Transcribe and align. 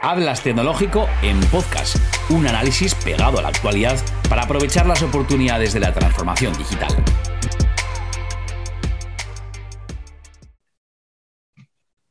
Hablas 0.00 0.44
Tecnológico 0.44 1.08
en 1.22 1.40
podcast, 1.50 1.96
un 2.30 2.46
análisis 2.46 2.94
pegado 2.94 3.40
a 3.40 3.42
la 3.42 3.48
actualidad 3.48 3.98
para 4.28 4.42
aprovechar 4.42 4.86
las 4.86 5.02
oportunidades 5.02 5.72
de 5.72 5.80
la 5.80 5.92
transformación 5.92 6.56
digital. 6.56 6.94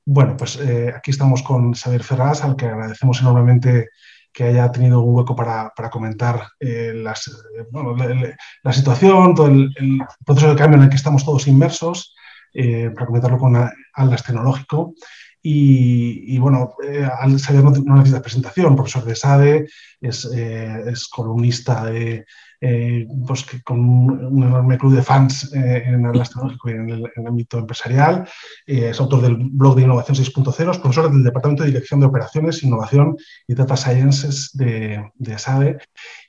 Bueno, 0.06 0.36
pues 0.36 0.58
eh, 0.58 0.94
aquí 0.94 1.12
estamos 1.12 1.42
con 1.42 1.74
Xavier 1.74 2.04
Ferraz, 2.04 2.44
al 2.44 2.58
que 2.58 2.66
agradecemos 2.66 3.22
enormemente 3.22 3.90
que 4.34 4.44
haya 4.44 4.70
tenido 4.70 5.02
un 5.02 5.16
hueco 5.16 5.34
para, 5.34 5.72
comentar 5.90 6.50
eh, 6.60 6.92
eh, 6.92 6.94
la, 8.64 8.74
situación, 8.74 9.34
todo 9.34 9.48
el, 9.48 9.74
proceso 10.26 10.50
de 10.50 10.56
cambio 10.58 10.78
en 10.78 10.84
el 10.84 10.90
que 10.90 10.98
estamos 10.98 11.24
todos 11.24 11.48
inmersos, 11.48 12.14
para 12.54 13.06
comentarlo 13.06 13.38
con 13.38 13.56
Atlas 13.94 14.24
Tecnológico. 14.24 14.94
Y, 15.50 16.38
bueno, 16.40 16.76
eh, 16.84 17.08
Xavier 17.38 17.64
no, 17.64 17.96
necesita 17.96 18.22
presentación, 18.22 18.76
profesor 18.76 19.06
de 19.06 19.16
SADE, 19.16 19.68
es, 20.02 20.30
eh, 20.36 20.84
es 20.88 21.08
columnista 21.08 21.86
de, 21.86 22.26
eh, 22.60 23.08
pues 23.26 23.46
con 23.64 23.80
un, 23.80 24.44
enorme 24.44 24.78
club 24.78 24.94
de 24.94 25.04
fans 25.04 25.50
eh, 25.54 25.84
en 25.86 26.06
el 26.06 26.18
y 26.18 26.70
en 26.72 26.90
el, 26.90 27.12
ámbito 27.26 27.60
empresarial. 27.60 28.28
es 28.66 29.00
autor 29.00 29.22
del 29.22 29.38
blog 29.38 29.78
de 29.78 29.84
Innovación 29.84 30.18
6.0, 30.18 30.72
es 30.72 30.80
profesor 30.80 31.10
del 31.10 31.24
Departamento 31.24 31.64
de 31.64 31.70
Dirección 31.70 32.02
de 32.02 32.08
Operaciones, 32.08 32.62
Innovación 32.64 33.16
y 33.48 33.56
Data 33.56 33.78
Sciences 33.78 34.52
de, 34.54 35.12
de 35.16 35.40
SADE. 35.40 35.78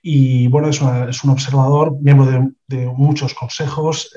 Y 0.00 0.46
bueno, 0.46 0.68
es, 0.68 0.80
es 1.08 1.24
un 1.24 1.30
observador, 1.30 2.00
miembro 2.00 2.26
de, 2.26 2.52
de 2.68 2.86
muchos 2.86 3.34
consejos. 3.34 4.12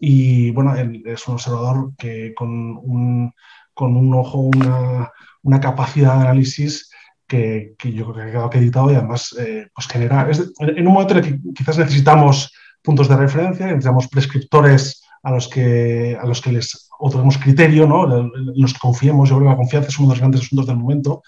y 0.00 0.52
bueno, 0.52 0.76
es 0.76 1.26
un 1.26 1.34
observador 1.34 1.90
que 1.98 2.34
con 2.36 2.48
un 2.48 3.32
con 3.76 3.94
un 3.94 4.14
ojo, 4.14 4.38
una, 4.38 5.12
una 5.42 5.60
capacidad 5.60 6.16
de 6.16 6.22
análisis 6.22 6.90
que, 7.26 7.74
que, 7.78 7.92
yo 7.92 8.04
creo 8.04 8.14
que 8.14 8.22
ha 8.22 8.30
quedado 8.32 8.46
acreditado 8.46 8.90
y 8.90 8.94
además 8.94 9.36
eh, 9.38 9.68
pues 9.74 9.86
genera, 9.86 10.26
en 10.58 10.86
un 10.86 10.94
momento 10.94 11.12
en 11.12 11.24
el 11.24 11.24
que 11.24 11.52
quizás 11.54 11.76
necesitamos 11.76 12.54
puntos 12.82 13.06
de 13.06 13.16
referencia, 13.16 13.66
necesitamos 13.66 14.08
prescriptores 14.08 15.02
a 15.22 15.30
los 15.30 15.46
que, 15.48 16.16
a 16.18 16.24
los 16.24 16.40
que 16.40 16.52
les 16.52 16.88
otorgamos 16.98 17.36
criterio, 17.36 17.86
¿no? 17.86 18.06
los 18.06 18.72
que 18.72 18.78
confiemos, 18.78 19.28
yo 19.28 19.36
creo 19.36 19.48
que 19.48 19.52
la 19.52 19.58
confianza 19.58 19.88
es 19.90 19.98
uno 19.98 20.08
de 20.08 20.12
los 20.12 20.20
grandes 20.20 20.40
asuntos 20.40 20.66
del 20.68 20.78
momento, 20.78 21.22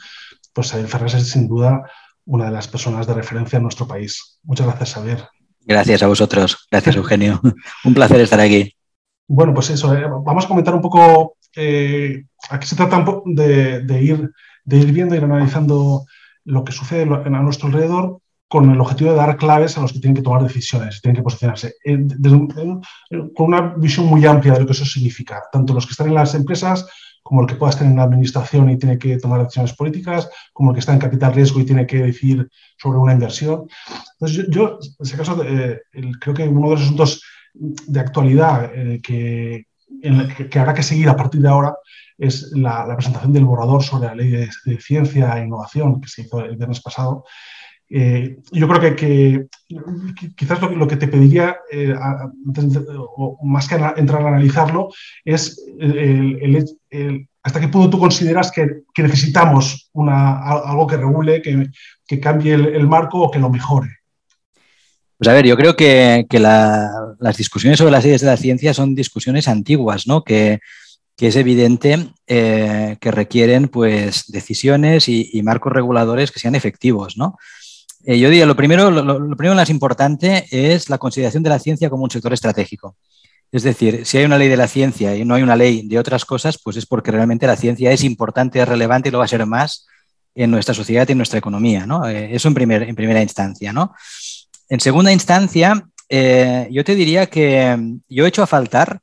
pues 0.55 0.71
Xavier 0.71 0.89
Ferraz 0.89 1.15
es 1.15 1.29
sin 1.29 1.49
duda 1.49 1.83
una 2.25 2.47
de 2.47 2.53
las 2.53 2.67
personas 2.67 3.07
de 3.07 3.12
referencia 3.12 3.59
en 3.59 3.65
nuestro 3.65 3.87
país. 3.87 4.39
Muchas 4.43 4.67
gracias, 4.67 4.95
Xavier. 4.95 5.29
Gracias 5.67 6.03
a 6.03 6.07
vosotros. 6.07 6.67
Gracias, 6.71 6.97
Eugenio. 6.97 7.43
un 7.85 7.95
placer 7.95 8.21
estar 8.21 8.41
aquí. 8.41 8.75
Bueno, 9.27 9.53
pues 9.53 9.69
eso, 9.69 9.95
eh, 9.95 10.07
vamos 10.25 10.47
a 10.47 10.49
comentar 10.49 10.75
un 10.75 10.81
poco 10.81 11.37
eh, 11.55 12.25
aquí 12.51 12.67
se 12.67 12.77
trata 12.77 13.05
de, 13.25 13.81
de, 13.81 14.03
ir, 14.03 14.31
de 14.65 14.77
ir 14.77 14.93
viendo, 14.93 15.15
ir 15.15 15.25
analizando 15.25 16.05
lo 16.45 16.65
que 16.65 16.73
sucede 16.73 17.03
a 17.03 17.43
nuestro 17.43 17.69
alrededor 17.69 18.21
con 18.49 18.71
el 18.71 18.81
objetivo 18.81 19.11
de 19.11 19.17
dar 19.17 19.37
claves 19.37 19.77
a 19.77 19.83
los 19.83 19.93
que 19.93 20.01
tienen 20.01 20.17
que 20.17 20.23
tomar 20.23 20.43
decisiones, 20.43 21.03
tienen 21.03 21.17
que 21.17 21.23
posicionarse, 21.23 21.75
eh, 21.85 21.99
con 23.37 23.47
una 23.47 23.75
visión 23.77 24.07
muy 24.07 24.25
amplia 24.25 24.55
de 24.55 24.61
lo 24.61 24.67
que 24.67 24.73
eso 24.73 24.87
significa, 24.87 25.43
tanto 25.53 25.75
los 25.75 25.87
que 25.87 25.93
están 25.93 26.09
en 26.09 26.15
las 26.15 26.35
empresas 26.35 26.87
como 27.23 27.43
el 27.43 27.47
que 27.47 27.57
pueda 27.57 27.71
estar 27.71 27.87
en 27.87 27.97
la 27.97 28.05
administración 28.05 28.71
y 28.71 28.79
tiene 28.79 28.99
que 28.99 29.19
tomar 29.19 29.43
decisiones 29.43 29.75
políticas, 29.75 30.31
como 30.55 30.71
el 30.71 30.75
que 30.75 30.81
está 30.81 30.95
en 30.95 30.99
capital 30.99 31.35
riesgo 31.35 31.61
y 31.61 31.67
tiene 31.67 31.87
que 31.87 31.99
decidir 31.99 32.49
sobre 32.79 32.97
una 32.97 33.12
inversión. 33.12 33.67
Entonces, 34.19 34.47
yo, 34.49 34.79
en 34.81 35.07
ese 35.07 35.17
caso, 35.19 35.43
eh, 35.45 35.83
creo 36.19 36.35
que 36.35 36.49
uno 36.49 36.71
de 36.71 36.75
los 36.77 36.85
asuntos 36.85 37.23
de 37.53 38.01
actualidad 38.01 38.71
que, 39.03 39.68
que, 40.50 40.58
habrá 40.58 40.75
que 40.75 40.83
seguir 40.83 41.08
a 41.08 41.17
partir 41.17 41.41
de 41.41 41.48
ahora 41.48 41.75
es 42.17 42.53
la, 42.53 42.94
presentación 42.94 43.33
del 43.33 43.44
borrador 43.44 43.83
sobre 43.83 44.08
la 44.08 44.14
ley 44.14 44.31
de, 44.31 44.81
ciencia 44.81 45.39
e 45.39 45.44
innovación 45.44 46.00
que 46.00 46.08
se 46.08 46.22
hizo 46.22 46.44
el 46.44 46.56
viernes 46.56 46.81
pasado. 46.81 47.25
Eh, 47.91 48.36
yo 48.53 48.69
creo 48.69 48.97
que, 48.97 49.47
quizás 50.37 50.60
lo, 50.60 50.87
que 50.87 50.97
te 50.97 51.09
pediría, 51.09 51.56
eh, 51.71 51.94
o 51.97 53.38
más 53.44 53.69
que 53.69 53.77
entrar 53.97 54.22
a 54.22 54.28
analizarlo, 54.28 54.91
es 55.25 55.65
hasta 57.43 57.60
qué 57.60 57.69
punto 57.69 57.91
tú 57.91 57.98
consideras 57.98 58.50
que, 58.53 58.82
necesitamos 58.98 59.88
una, 59.93 60.38
algo 60.43 60.87
que 60.87 60.97
regule, 60.97 61.41
que, 61.41 62.21
cambie 62.21 62.54
el 62.54 62.87
marco 62.87 63.22
o 63.22 63.31
que 63.31 63.38
lo 63.38 63.50
mejore. 63.50 63.97
Pues 65.19 65.29
a 65.29 65.33
ver, 65.33 65.47
yo 65.47 65.56
creo 65.56 65.75
que, 65.75 66.27
las 66.31 67.37
discusiones 67.37 67.79
sobre 67.79 67.91
las 67.91 68.05
leyes 68.05 68.21
de 68.21 68.29
la 68.29 68.37
ciencia 68.37 68.73
son 68.73 68.95
discusiones 68.95 69.49
antiguas, 69.49 70.06
¿no? 70.06 70.23
Que, 70.23 70.61
es 71.19 71.34
evidente 71.34 72.11
eh, 72.29 72.97
que 73.01 73.11
requieren 73.11 73.67
pues, 73.67 74.27
decisiones 74.28 75.09
y, 75.09 75.43
marcos 75.43 75.73
reguladores 75.73 76.31
que 76.31 76.39
sean 76.39 76.55
efectivos, 76.55 77.17
¿no? 77.17 77.37
Eh, 78.05 78.21
yo 78.21 78.31
diría, 78.31 78.47
lo 78.47 78.55
primero, 78.55 78.93
lo, 78.93 79.37
primero 79.37 79.57
más 79.57 79.71
importante 79.71 80.47
es 80.53 80.89
la 80.89 80.99
consideración 80.99 81.43
de 81.43 81.51
la 81.51 81.59
ciencia 81.59 81.91
como 81.91 82.05
un 82.05 82.11
sector 82.12 82.33
estratégico. 82.33 82.97
Es 83.51 83.65
decir, 83.65 84.07
si 84.07 84.19
hay 84.19 84.25
una 84.25 84.39
ley 84.39 84.49
de 84.49 84.57
la 84.57 84.69
ciencia 84.69 85.17
y 85.17 85.25
no 85.25 85.34
hay 85.34 85.43
una 85.43 85.57
ley 85.57 85.89
de 85.89 85.99
otras 85.99 86.25
cosas, 86.25 86.61
pues 86.62 86.77
es 86.77 86.87
porque 86.87 87.11
realmente 87.11 87.49
la 87.49 87.57
ciencia 87.57 87.91
es 87.91 88.05
importante, 88.05 88.61
es 88.61 88.69
relevante 88.69 89.09
y 89.09 89.12
lo 89.12 89.19
va 89.19 89.25
a 89.25 89.28
ser 89.28 89.45
más 89.47 89.89
en 90.37 90.53
nuestra 90.53 90.75
sociedad 90.75 91.09
y 91.09 91.12
en 91.12 91.19
nuestra 91.19 91.41
economía, 91.41 91.84
¿no? 91.84 92.07
Eh, 92.07 92.28
eso 92.33 92.47
en, 92.47 92.55
primer, 92.55 92.84
en 92.84 92.95
primera 92.95 93.21
instancia, 93.21 93.73
¿no? 93.73 93.93
En 94.69 94.81
segunda 94.81 95.12
instancia, 95.12 95.88
eh, 96.09 96.69
yo 96.70 96.84
te 96.84 96.94
diría 96.94 97.26
que 97.26 97.76
mm, 97.76 98.00
yo 98.09 98.25
he 98.25 98.28
hecho 98.28 98.42
a 98.42 98.47
faltar 98.47 99.00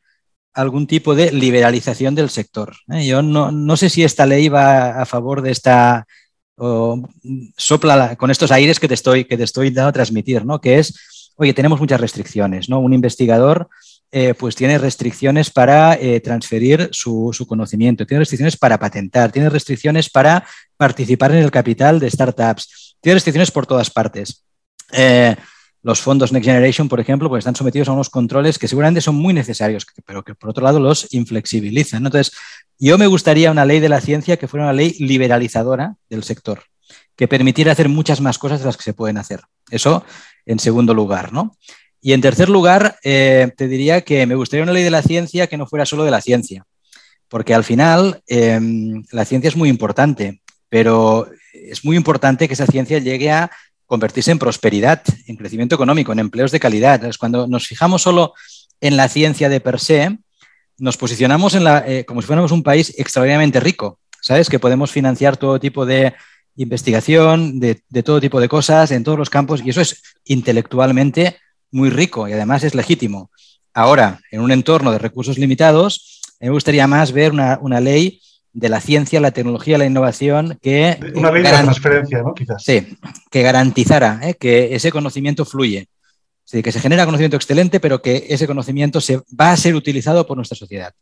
algún 0.53 0.87
tipo 0.87 1.15
de 1.15 1.31
liberalización 1.31 2.15
del 2.15 2.29
sector. 2.29 2.75
¿eh? 2.91 3.05
Yo 3.05 3.21
no, 3.21 3.77
sé 3.77 3.89
si 3.89 4.03
esta 4.03 4.25
ley 4.25 4.47
va 4.47 5.01
a 5.01 5.05
favor 5.05 5.41
de 5.41 5.51
esta, 5.51 6.07
o 6.55 7.07
sopla 7.57 8.15
con 8.15 8.31
estos 8.31 8.51
aires 8.51 8.79
que 8.79 8.87
te 8.87 8.93
estoy, 8.93 9.25
que 9.25 9.37
te 9.37 9.43
estoy 9.43 9.69
dando 9.69 9.89
a 9.89 9.93
transmitir, 9.93 10.45
¿no? 10.45 10.61
que 10.61 10.79
es, 10.79 11.31
oye, 11.35 11.53
tenemos 11.53 11.79
muchas 11.79 11.99
restricciones. 11.99 12.69
¿no? 12.69 12.79
Un 12.79 12.93
investigador 12.93 13.67
eh, 14.11 14.33
pues 14.33 14.55
tiene 14.55 14.77
restricciones 14.77 15.49
para 15.49 15.99
transferir 16.23 16.89
su, 16.93 17.31
su, 17.33 17.45
conocimiento, 17.45 18.05
tiene 18.05 18.19
restricciones 18.19 18.55
para 18.55 18.79
patentar, 18.79 19.31
tiene 19.31 19.49
restricciones 19.49 20.09
para 20.09 20.45
participar 20.77 21.31
en 21.31 21.39
el 21.39 21.51
capital 21.51 21.99
de 21.99 22.09
startups, 22.09 22.95
tiene 23.01 23.15
restricciones 23.15 23.51
por 23.51 23.67
todas 23.67 23.89
partes 23.89 24.45
los 25.85 26.01
fondos 26.01 26.31
Next 26.31 26.45
Generation, 26.45 26.89
por 26.89 26.99
ejemplo, 26.99 27.29
pues 27.29 27.41
están 27.41 27.55
sometidos 27.55 27.89
a 27.89 27.91
unos 27.91 28.09
controles 28.09 28.57
que 28.57 28.67
seguramente 28.67 29.01
son 29.01 29.15
muy 29.15 29.35
necesarios, 29.35 29.85
pero 30.03 30.23
que 30.23 30.33
por 30.33 30.49
otro 30.49 30.63
lado 30.63 30.79
los 30.79 31.13
inflexibilizan. 31.13 32.03
Entonces, 32.03 32.35
yo 32.79 32.97
me 32.97 33.05
gustaría 33.05 33.51
una 33.51 33.65
ley 33.65 33.79
de 33.79 33.89
la 33.89 34.01
ciencia 34.01 34.37
que 34.37 34.47
fuera 34.47 34.65
una 34.65 34.73
ley 34.73 34.95
liberalizadora 34.97 35.95
del 36.09 36.23
sector, 36.23 36.63
que 37.15 37.27
permitiera 37.27 37.71
hacer 37.71 37.87
muchas 37.87 38.19
más 38.19 38.39
cosas 38.39 38.61
de 38.61 38.65
las 38.65 38.77
que 38.77 38.83
se 38.83 38.93
pueden 38.93 39.19
hacer. 39.19 39.41
Eso 39.69 40.03
en 40.47 40.57
segundo 40.57 40.95
lugar, 40.95 41.31
¿no? 41.31 41.55
Y 42.01 42.13
en 42.13 42.21
tercer 42.21 42.49
lugar, 42.49 42.97
eh, 43.03 43.51
te 43.55 43.67
diría 43.67 44.01
que 44.01 44.25
me 44.25 44.33
gustaría 44.33 44.63
una 44.63 44.73
ley 44.73 44.83
de 44.83 44.91
la 44.91 45.01
ciencia 45.01 45.45
que 45.45 45.57
no 45.57 45.67
fuera 45.67 45.85
solo 45.85 46.03
de 46.03 46.11
la 46.11 46.21
ciencia, 46.21 46.65
porque 47.27 47.53
al 47.53 47.63
final 47.63 48.23
em, 48.25 49.03
la 49.11 49.25
ciencia 49.25 49.47
es 49.47 49.55
muy 49.55 49.69
importante, 49.69 50.41
pero 50.69 51.29
es 51.53 51.85
muy 51.85 51.95
importante 51.95 52.47
que 52.47 52.53
esa 52.53 52.67
ciencia 52.67 52.99
llegue 52.99 53.31
a 53.31 53.51
convertirse 53.85 54.31
en 54.31 54.39
prosperidad, 54.39 55.03
en 55.27 55.35
crecimiento 55.35 55.75
económico, 55.75 56.11
en 56.11 56.19
empleos 56.19 56.51
de 56.51 56.59
calidad. 56.59 57.01
Cuando 57.19 57.47
nos 57.47 57.67
fijamos 57.67 58.01
solo 58.01 58.33
en 58.81 58.97
la 58.97 59.07
ciencia 59.07 59.49
de 59.49 59.59
per 59.59 59.79
se, 59.79 60.17
nos 60.77 60.97
posicionamos 60.97 61.55
en 61.55 61.63
la, 61.63 61.83
eh, 61.87 62.05
como 62.05 62.21
si 62.21 62.27
fuéramos 62.27 62.51
un 62.51 62.63
país 62.63 62.93
extraordinariamente 62.97 63.59
rico, 63.59 63.99
¿sabes? 64.21 64.49
Que 64.49 64.59
podemos 64.59 64.91
financiar 64.91 65.37
todo 65.37 65.59
tipo 65.59 65.85
de 65.85 66.13
investigación, 66.57 67.59
de, 67.59 67.81
todo 68.03 68.21
tipo 68.21 68.39
de 68.39 68.49
cosas 68.49 68.91
en 68.91 69.03
todos 69.03 69.17
los 69.17 69.29
campos 69.29 69.61
y 69.63 69.69
eso 69.69 69.81
es 69.81 70.01
intelectualmente 70.23 71.37
muy 71.71 71.89
rico 71.89 72.27
y 72.27 72.33
además 72.33 72.63
es 72.63 72.75
legítimo. 72.75 73.29
Ahora, 73.73 74.21
en 74.31 74.41
un 74.41 74.51
entorno 74.51 74.91
de 74.91 74.99
recursos 74.99 75.37
limitados, 75.37 76.21
me 76.39 76.49
gustaría 76.49 76.87
más 76.87 77.11
ver 77.11 77.31
una, 77.31 77.59
una 77.61 77.81
ley 77.81 78.21
de 78.55 78.69
la 78.69 78.79
ciencia, 78.79 79.19
la 79.19 79.31
tecnología, 79.31 79.77
la 79.77 79.85
innovación 79.85 80.57
que... 80.61 80.97
Una 81.13 81.29
ley 81.29 81.43
de 81.43 81.49
transferencia, 81.49 82.23
¿no? 82.23 82.33
Quizás. 82.33 82.63
Sí, 82.63 82.97
que 83.29 83.41
garantizara 83.41 84.21
¿eh? 84.23 84.35
que 84.35 84.73
ese 84.73 84.91
conocimiento 84.91 85.43
fluye. 85.43 85.89
Sí, 86.45 86.63
que 86.63 86.71
se 86.71 86.79
genera 86.79 87.05
conocimiento 87.05 87.35
excelente, 87.35 87.81
pero 87.81 88.01
que 88.01 88.27
ese 88.29 88.47
conocimiento 88.47 89.01
se, 89.01 89.17
va 89.39 89.51
a 89.51 89.57
ser 89.57 89.75
utilizado 89.75 90.25
por 90.25 90.37
nuestra 90.37 90.55
sociedad. 90.55 90.93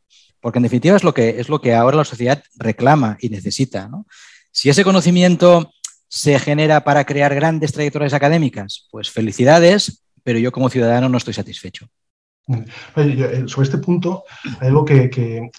Porque 0.41 0.57
en 0.57 0.63
definitiva 0.63 0.95
es 0.95 1.03
lo 1.03 1.13
que, 1.13 1.39
es 1.39 1.47
lo 1.47 1.61
que 1.61 1.75
ahora 1.75 1.97
la 1.97 2.05
sociedad 2.05 2.43
reclama 2.55 3.17
y 3.21 3.29
necesita. 3.29 3.87
Si 4.51 4.69
ese 4.69 4.83
conocimiento 4.83 5.71
se 6.07 6.39
genera 6.39 6.83
para 6.83 7.05
crear 7.05 7.35
grandes 7.35 7.71
trayectorias 7.71 8.13
académicas, 8.13 8.87
pues 8.89 9.11
felicidades, 9.11 10.03
pero 10.23 10.39
yo 10.39 10.51
como 10.51 10.69
ciudadano 10.69 11.07
no 11.07 11.17
estoy 11.19 11.35
satisfecho. 11.35 11.87
Eh, 12.45 13.43
sobre 13.47 13.65
este 13.65 13.77
punto, 13.77 14.25
hay 14.59 14.67
algo 14.67 14.83
que, 14.83 15.49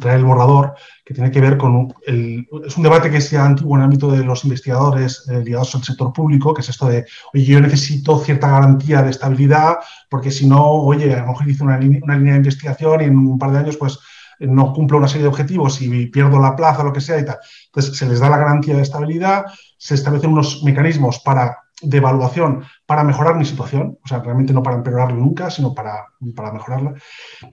trae 0.00 0.16
el 0.16 0.24
borrador 0.24 0.74
que 1.04 1.12
tiene 1.12 1.30
que 1.30 1.40
ver 1.40 1.58
con. 1.58 1.92
El, 2.06 2.48
es 2.66 2.76
un 2.78 2.82
debate 2.82 3.10
que 3.10 3.18
es 3.18 3.30
ya 3.30 3.44
antiguo 3.44 3.74
en 3.74 3.80
el 3.80 3.84
ámbito 3.84 4.10
de 4.10 4.24
los 4.24 4.44
investigadores 4.44 5.28
eh, 5.28 5.42
ligados 5.44 5.74
al 5.74 5.84
sector 5.84 6.12
público, 6.12 6.54
que 6.54 6.62
es 6.62 6.68
esto 6.70 6.88
de, 6.88 7.04
oye, 7.34 7.44
yo 7.44 7.60
necesito 7.60 8.18
cierta 8.20 8.48
garantía 8.48 9.02
de 9.02 9.10
estabilidad, 9.10 9.76
porque 10.08 10.30
si 10.30 10.46
no, 10.46 10.64
oye, 10.66 11.14
a 11.14 11.20
lo 11.20 11.28
mejor 11.28 11.48
hice 11.48 11.64
una, 11.64 11.76
una 11.76 12.16
línea 12.16 12.32
de 12.32 12.38
investigación 12.38 13.02
y 13.02 13.04
en 13.04 13.16
un 13.16 13.38
par 13.38 13.52
de 13.52 13.58
años, 13.58 13.76
pues 13.76 13.98
no 14.40 14.72
cumplo 14.72 14.98
una 14.98 15.08
serie 15.08 15.24
de 15.24 15.28
objetivos 15.28 15.82
y 15.82 16.06
pierdo 16.06 16.38
la 16.38 16.56
plaza, 16.56 16.84
lo 16.84 16.92
que 16.92 17.00
sea 17.00 17.18
y 17.18 17.24
tal. 17.24 17.38
Entonces, 17.66 17.98
se 17.98 18.08
les 18.08 18.20
da 18.20 18.30
la 18.30 18.38
garantía 18.38 18.76
de 18.76 18.82
estabilidad, 18.82 19.44
se 19.76 19.94
establecen 19.94 20.30
unos 20.30 20.62
mecanismos 20.62 21.18
para 21.20 21.58
de 21.80 21.98
evaluación 21.98 22.64
para 22.86 23.04
mejorar 23.04 23.36
mi 23.36 23.44
situación, 23.44 23.98
o 24.02 24.08
sea, 24.08 24.18
realmente 24.20 24.52
no 24.52 24.62
para 24.62 24.76
empeorarla 24.76 25.16
nunca, 25.16 25.50
sino 25.50 25.74
para, 25.74 26.06
para 26.34 26.52
mejorarla. 26.52 26.94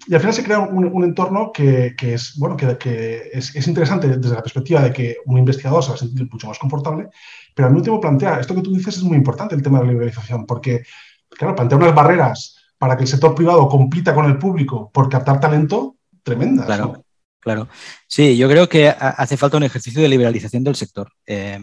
Y 0.08 0.14
al 0.14 0.20
final 0.20 0.34
se 0.34 0.44
crea 0.44 0.60
un, 0.60 1.04
entorno 1.04 1.52
que, 1.52 1.96
es, 2.00 2.36
bueno, 2.38 2.58
que, 2.58 3.30
es, 3.32 3.68
interesante 3.68 4.18
desde 4.18 4.36
la 4.36 4.42
perspectiva 4.42 4.82
de 4.82 4.92
que 4.92 5.18
un 5.26 5.38
investigador 5.38 5.84
se 5.84 5.90
va 5.90 5.96
a 5.96 6.00
sentir 6.00 6.28
mucho 6.32 6.48
más 6.48 6.58
confortable, 6.58 7.10
pero 7.54 7.68
al 7.68 7.74
mismo 7.74 7.84
tiempo 7.84 8.02
plantea, 8.02 8.40
esto 8.40 8.56
que 8.56 8.62
tú 8.62 8.74
dices 8.74 8.98
es 8.98 9.04
muy 9.04 9.18
importante, 9.18 9.56
el 9.56 9.62
tema 9.62 9.80
de 9.80 9.86
la 9.86 9.92
liberalización, 9.92 10.46
porque, 10.46 10.84
claro, 11.30 11.56
plantea 11.56 11.78
unas 11.78 11.96
barreras 11.96 12.56
para 12.78 12.98
que 12.98 13.04
el 13.04 13.10
sector 13.10 13.36
privado 13.36 13.68
compita 13.70 14.14
con 14.14 14.26
el 14.26 14.38
público 14.38 14.90
por 14.92 15.10
captar 15.10 15.40
talento 15.40 15.98
tremendas. 16.24 16.66
Claro. 16.66 17.02
Claro. 17.46 17.68
Sí, 18.08 18.36
yo 18.36 18.50
creo 18.50 18.68
que 18.68 18.90
hace 18.90 19.38
falta 19.38 19.58
un 19.58 19.62
ejercicio 19.62 20.02
de 20.02 20.10
liberalización 20.10 20.64
del 20.64 20.76
sector. 20.76 21.12
Eh, 21.28 21.60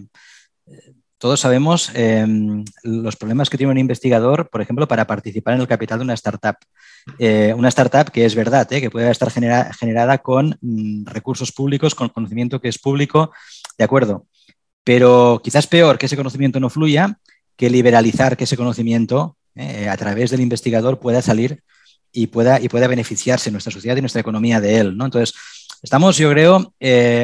todos 1.23 1.39
sabemos 1.39 1.89
em, 1.95 2.65
los 2.83 3.15
problemas 3.15 3.49
que 3.49 3.57
tiene 3.57 3.71
un 3.71 3.79
investigador, 3.79 4.51
por 4.51 4.61
ejemplo, 4.61 4.89
para 4.89 5.07
participar 5.07 5.55
en 5.55 5.61
el 5.61 5.69
capital 5.69 6.01
de 6.01 6.05
una 6.05 6.15
startup. 6.15 6.57
Eh, 7.17 7.55
una 7.57 7.69
startup 7.69 8.11
que 8.11 8.25
es 8.25 8.35
verdad, 8.35 8.67
eh, 8.73 8.81
que 8.81 8.91
puede 8.91 9.09
estar 9.09 9.31
generada 9.31 10.19
con 10.19 10.59
mm, 10.61 11.07
recursos 11.07 11.53
públicos, 11.53 11.95
con 11.95 12.09
conocimiento 12.09 12.61
que 12.61 12.69
es 12.69 12.77
público, 12.77 13.31
de 13.79 13.85
acuerdo. 13.85 14.27
Pero 14.83 15.41
quizás 15.45 15.69
peor 15.69 15.97
que 15.97 16.07
ese 16.07 16.17
conocimiento 16.17 16.59
no 16.59 16.69
fluya 16.69 17.17
que 17.55 17.71
liberalizar 17.71 18.37
que 18.37 18.43
ese 18.43 18.57
conocimiento 18.57 19.37
eh, 19.55 19.89
a 19.89 19.97
través 19.97 20.33
del 20.33 20.41
investigador 20.41 20.99
pueda 20.99 21.23
salir 21.23 21.63
y 22.11 22.27
pueda, 22.27 22.61
y 22.61 22.69
pueda 22.69 22.89
beneficiarse 22.89 23.53
nuestra 23.53 23.71
sociedad 23.71 23.97
y 23.97 24.01
nuestra 24.01 24.23
economía 24.23 24.61
de 24.61 24.79
él. 24.79 24.97
¿no? 24.97 25.05
Entonces, 25.05 25.37
estamos, 25.83 26.17
yo 26.17 26.31
creo, 26.31 26.75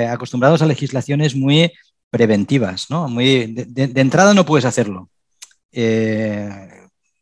acostumbrados 0.09 0.63
a 0.63 0.67
legislaciones 0.67 1.35
muy 1.35 1.73
preventivas, 2.11 2.91
¿no? 2.91 3.09
Muy, 3.09 3.47
de, 3.47 4.01
entrada 4.01 4.35
no 4.35 4.47
puedes 4.47 4.65
hacerlo. 4.65 5.11
Eh, 5.73 6.49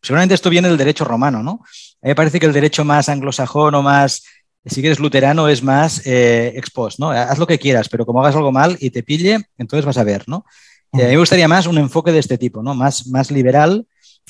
seguramente 0.00 0.34
esto 0.34 0.50
viene 0.50 0.68
del 0.68 0.76
derecho 0.76 1.04
romano, 1.04 1.42
¿no? 1.42 1.62
A 2.02 2.06
mí 2.06 2.10
me 2.10 2.14
parece 2.14 2.38
que 2.38 2.46
el 2.46 2.52
derecho 2.52 2.84
más 2.84 3.08
anglosajón 3.08 3.74
o 3.74 3.82
más, 3.82 4.24
si 4.64 4.80
quieres 4.80 5.00
luterano, 5.00 5.48
es 5.48 5.62
más 5.62 6.06
eh, 6.06 6.52
expost, 6.56 6.98
¿no? 6.98 7.10
Haz 7.10 7.38
lo 7.38 7.46
que 7.46 7.58
quieras, 7.58 7.88
pero 7.88 8.06
como 8.06 8.20
hagas 8.20 8.36
algo 8.36 8.52
mal 8.52 8.76
y 8.80 8.90
te 8.90 9.02
pille, 9.02 9.40
entonces 9.58 9.84
vas 9.84 9.98
a 9.98 10.04
ver, 10.04 10.24
¿no? 10.28 10.44
Eh, 10.92 11.02
a 11.02 11.06
mí 11.06 11.12
me 11.12 11.18
gustaría 11.18 11.48
más 11.48 11.66
un 11.66 11.78
enfoque 11.78 12.12
de 12.12 12.20
este 12.20 12.38
tipo, 12.38 12.62
¿no? 12.62 12.74
Más, 12.74 13.08
más 13.08 13.30
liberal 13.30 13.86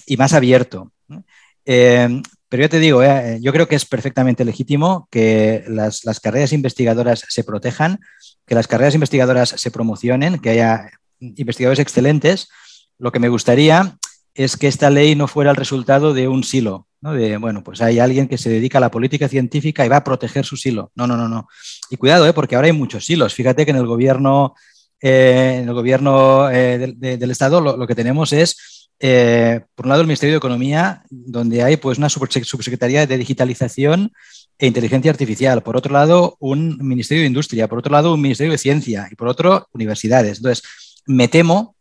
y 0.07 0.17
más 0.17 0.33
abierto. 0.33 0.93
pero 1.65 2.63
yo 2.63 2.69
te 2.69 2.79
digo, 2.79 3.03
yo 3.41 3.53
creo 3.53 3.69
que 3.69 3.75
es 3.75 3.85
perfectamente 3.85 4.45
legítimo 4.45 5.09
que 5.11 5.65
las 5.69 6.21
carreras 6.21 6.53
investigadoras 6.53 7.25
se 7.29 7.45
protejan 7.45 8.01
que 8.47 8.55
las 8.55 8.69
carreras 8.69 8.95
investigadoras 8.95 9.51
se 9.51 9.71
promocionen, 9.71 10.39
que 10.39 10.51
haya 10.51 10.91
investigadores 11.21 11.79
excelentes. 11.79 12.49
Lo 12.99 13.13
que 13.13 13.19
me 13.19 13.29
gustaría 13.29 13.99
es 14.35 14.57
que 14.57 14.69
esta 14.69 14.91
ley 14.91 15.15
no 15.15 15.29
fuera 15.29 15.51
el 15.51 15.57
resultado 15.57 16.15
de 16.15 16.29
un 16.29 16.45
silo, 16.45 16.87
¿no? 17.01 17.15
de, 17.15 17.39
bueno, 17.39 17.65
pues 17.65 17.81
hay 17.81 17.99
alguien 17.99 18.29
que 18.29 18.39
se 18.39 18.51
dedica 18.51 18.79
a 18.79 18.83
la 18.83 18.91
política 18.91 19.29
científica 19.29 19.85
y 19.85 19.89
va 19.89 19.97
a 19.97 20.05
proteger 20.05 20.45
su 20.45 20.57
silo. 20.57 20.93
No, 20.95 21.07
no, 21.07 21.17
no, 21.17 21.29
no. 21.29 21.49
Y 21.91 21.97
cuidado, 21.97 22.27
¿eh? 22.27 22.33
porque 22.33 22.55
ahora 22.55 22.67
hay 22.67 22.73
muchos 22.73 23.05
silos. 23.05 23.35
Fíjate 23.35 23.65
que 23.65 23.71
en 23.71 23.79
el 23.79 23.87
gobierno, 23.87 24.55
eh, 25.01 25.61
en 25.63 25.69
el 25.69 25.75
gobierno 25.75 26.51
eh, 26.51 26.95
del, 26.97 27.31
Estado 27.31 27.61
lo, 27.61 27.87
que 27.87 27.95
tenemos 27.95 28.33
es, 28.33 28.91
por 29.75 29.87
un 29.87 29.91
lado, 29.91 30.03
el 30.03 30.07
Ministerio 30.07 30.35
de 30.35 30.39
Economía, 30.39 31.03
donde 31.11 31.63
hay 31.63 31.79
pues, 31.79 31.99
una 31.99 32.11
subsecretaría 32.11 33.07
de 33.07 33.19
digitalización 33.19 34.13
e 34.59 34.67
inteligencia 34.67 35.11
artificial, 35.11 35.63
por 35.63 35.77
otro 35.77 35.93
lado 35.93 36.37
un 36.41 36.79
Ministerio 36.79 37.23
de 37.23 37.29
Industria, 37.29 37.69
por 37.69 37.79
otro 37.79 37.93
lado 37.93 38.15
un 38.15 38.21
Ministerio 38.21 38.53
de 38.53 38.59
Ciencia 38.59 39.09
y 39.11 39.15
por 39.15 39.29
otro 39.29 39.69
universidades. 39.73 40.39
Entonces, 40.39 40.65
me 41.07 41.29
temo 41.29 41.77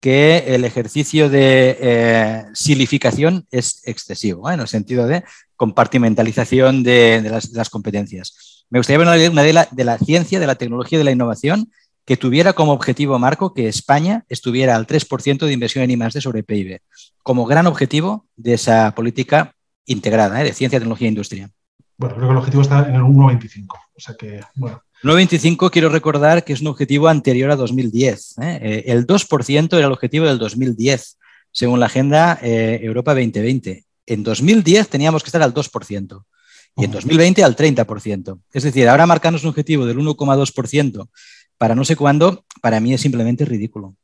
que 0.00 0.44
el 0.54 0.64
ejercicio 0.64 1.28
de 1.28 1.76
eh, 1.78 2.44
silificación 2.54 3.46
es 3.50 3.82
excesivo, 3.84 4.50
¿eh? 4.50 4.54
en 4.54 4.60
el 4.60 4.68
sentido 4.68 5.06
de 5.06 5.24
compartimentalización 5.56 6.82
de, 6.82 7.40
las, 7.52 7.68
competencias. 7.68 8.64
Me 8.70 8.78
gustaría 8.78 8.98
ver 8.98 9.30
una, 9.30 9.42
de, 9.42 9.52
la, 9.52 9.68
de 9.70 9.84
la 9.84 9.98
ciencia, 9.98 10.40
de 10.40 10.46
la 10.46 10.54
tecnología 10.54 10.98
de 10.98 11.04
la 11.04 11.10
innovación 11.10 11.70
que 12.06 12.16
tuviera 12.16 12.54
como 12.54 12.72
objetivo 12.72 13.18
marco 13.18 13.52
que 13.52 13.68
España 13.68 14.24
estuviera 14.28 14.74
al 14.74 14.86
3% 14.86 15.46
de 15.46 15.52
inversión 15.52 15.84
en 15.84 15.90
I+.D. 15.90 16.20
sobre 16.20 16.42
PIB, 16.42 16.80
como 17.22 17.44
gran 17.44 17.66
objetivo 17.66 18.26
de 18.36 18.54
esa 18.54 18.94
política 18.94 19.54
integrada 19.84 20.40
¿eh? 20.40 20.44
de 20.44 20.54
ciencia, 20.54 20.78
tecnología 20.78 21.06
e 21.06 21.10
industria. 21.10 21.50
Bueno, 22.00 22.16
creo 22.16 22.28
que 22.28 22.32
el 22.32 22.38
objetivo 22.38 22.62
está 22.62 22.88
en 22.88 22.94
el 22.94 23.02
1,25. 23.02 23.66
O 23.74 24.00
sea 24.00 24.14
que, 24.14 24.40
bueno. 24.54 24.82
1,25 25.02 25.70
quiero 25.70 25.90
recordar 25.90 26.44
que 26.44 26.54
es 26.54 26.62
un 26.62 26.68
objetivo 26.68 27.08
anterior 27.08 27.50
a 27.50 27.56
2010. 27.56 28.38
¿eh? 28.38 28.58
Eh, 28.62 28.84
el 28.86 29.06
2% 29.06 29.76
era 29.76 29.86
el 29.86 29.92
objetivo 29.92 30.24
del 30.24 30.38
2010, 30.38 31.18
según 31.52 31.78
la 31.78 31.86
Agenda 31.86 32.38
eh, 32.40 32.80
Europa 32.82 33.12
2020. 33.12 33.84
En 34.06 34.22
2010 34.22 34.88
teníamos 34.88 35.22
que 35.22 35.28
estar 35.28 35.42
al 35.42 35.52
2% 35.52 36.24
y 36.76 36.84
en 36.84 36.90
2020 36.90 37.44
al 37.44 37.54
30%. 37.54 38.40
Es 38.50 38.62
decir, 38.62 38.88
ahora 38.88 39.06
marcarnos 39.06 39.42
un 39.42 39.50
objetivo 39.50 39.84
del 39.84 39.98
1,2% 39.98 41.06
para 41.58 41.74
no 41.74 41.84
sé 41.84 41.96
cuándo, 41.96 42.46
para 42.62 42.80
mí 42.80 42.94
es 42.94 43.02
simplemente 43.02 43.44
ridículo. 43.44 43.94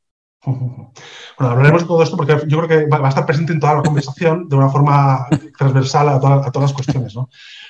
Bueno, 0.46 0.92
hablaremos 1.38 1.82
de 1.82 1.88
todo 1.88 2.02
esto 2.02 2.16
porque 2.16 2.38
yo 2.46 2.62
creo 2.62 2.68
que 2.68 2.86
va 2.86 3.04
a 3.04 3.08
estar 3.08 3.26
presente 3.26 3.52
en 3.52 3.58
toda 3.58 3.74
la 3.74 3.82
conversación 3.82 4.48
de 4.48 4.56
una 4.56 4.68
forma 4.68 5.26
transversal 5.58 6.08
a, 6.08 6.20
todas 6.20 6.54
las 6.54 6.72
cuestiones. 6.72 7.16
¿no? 7.16 7.28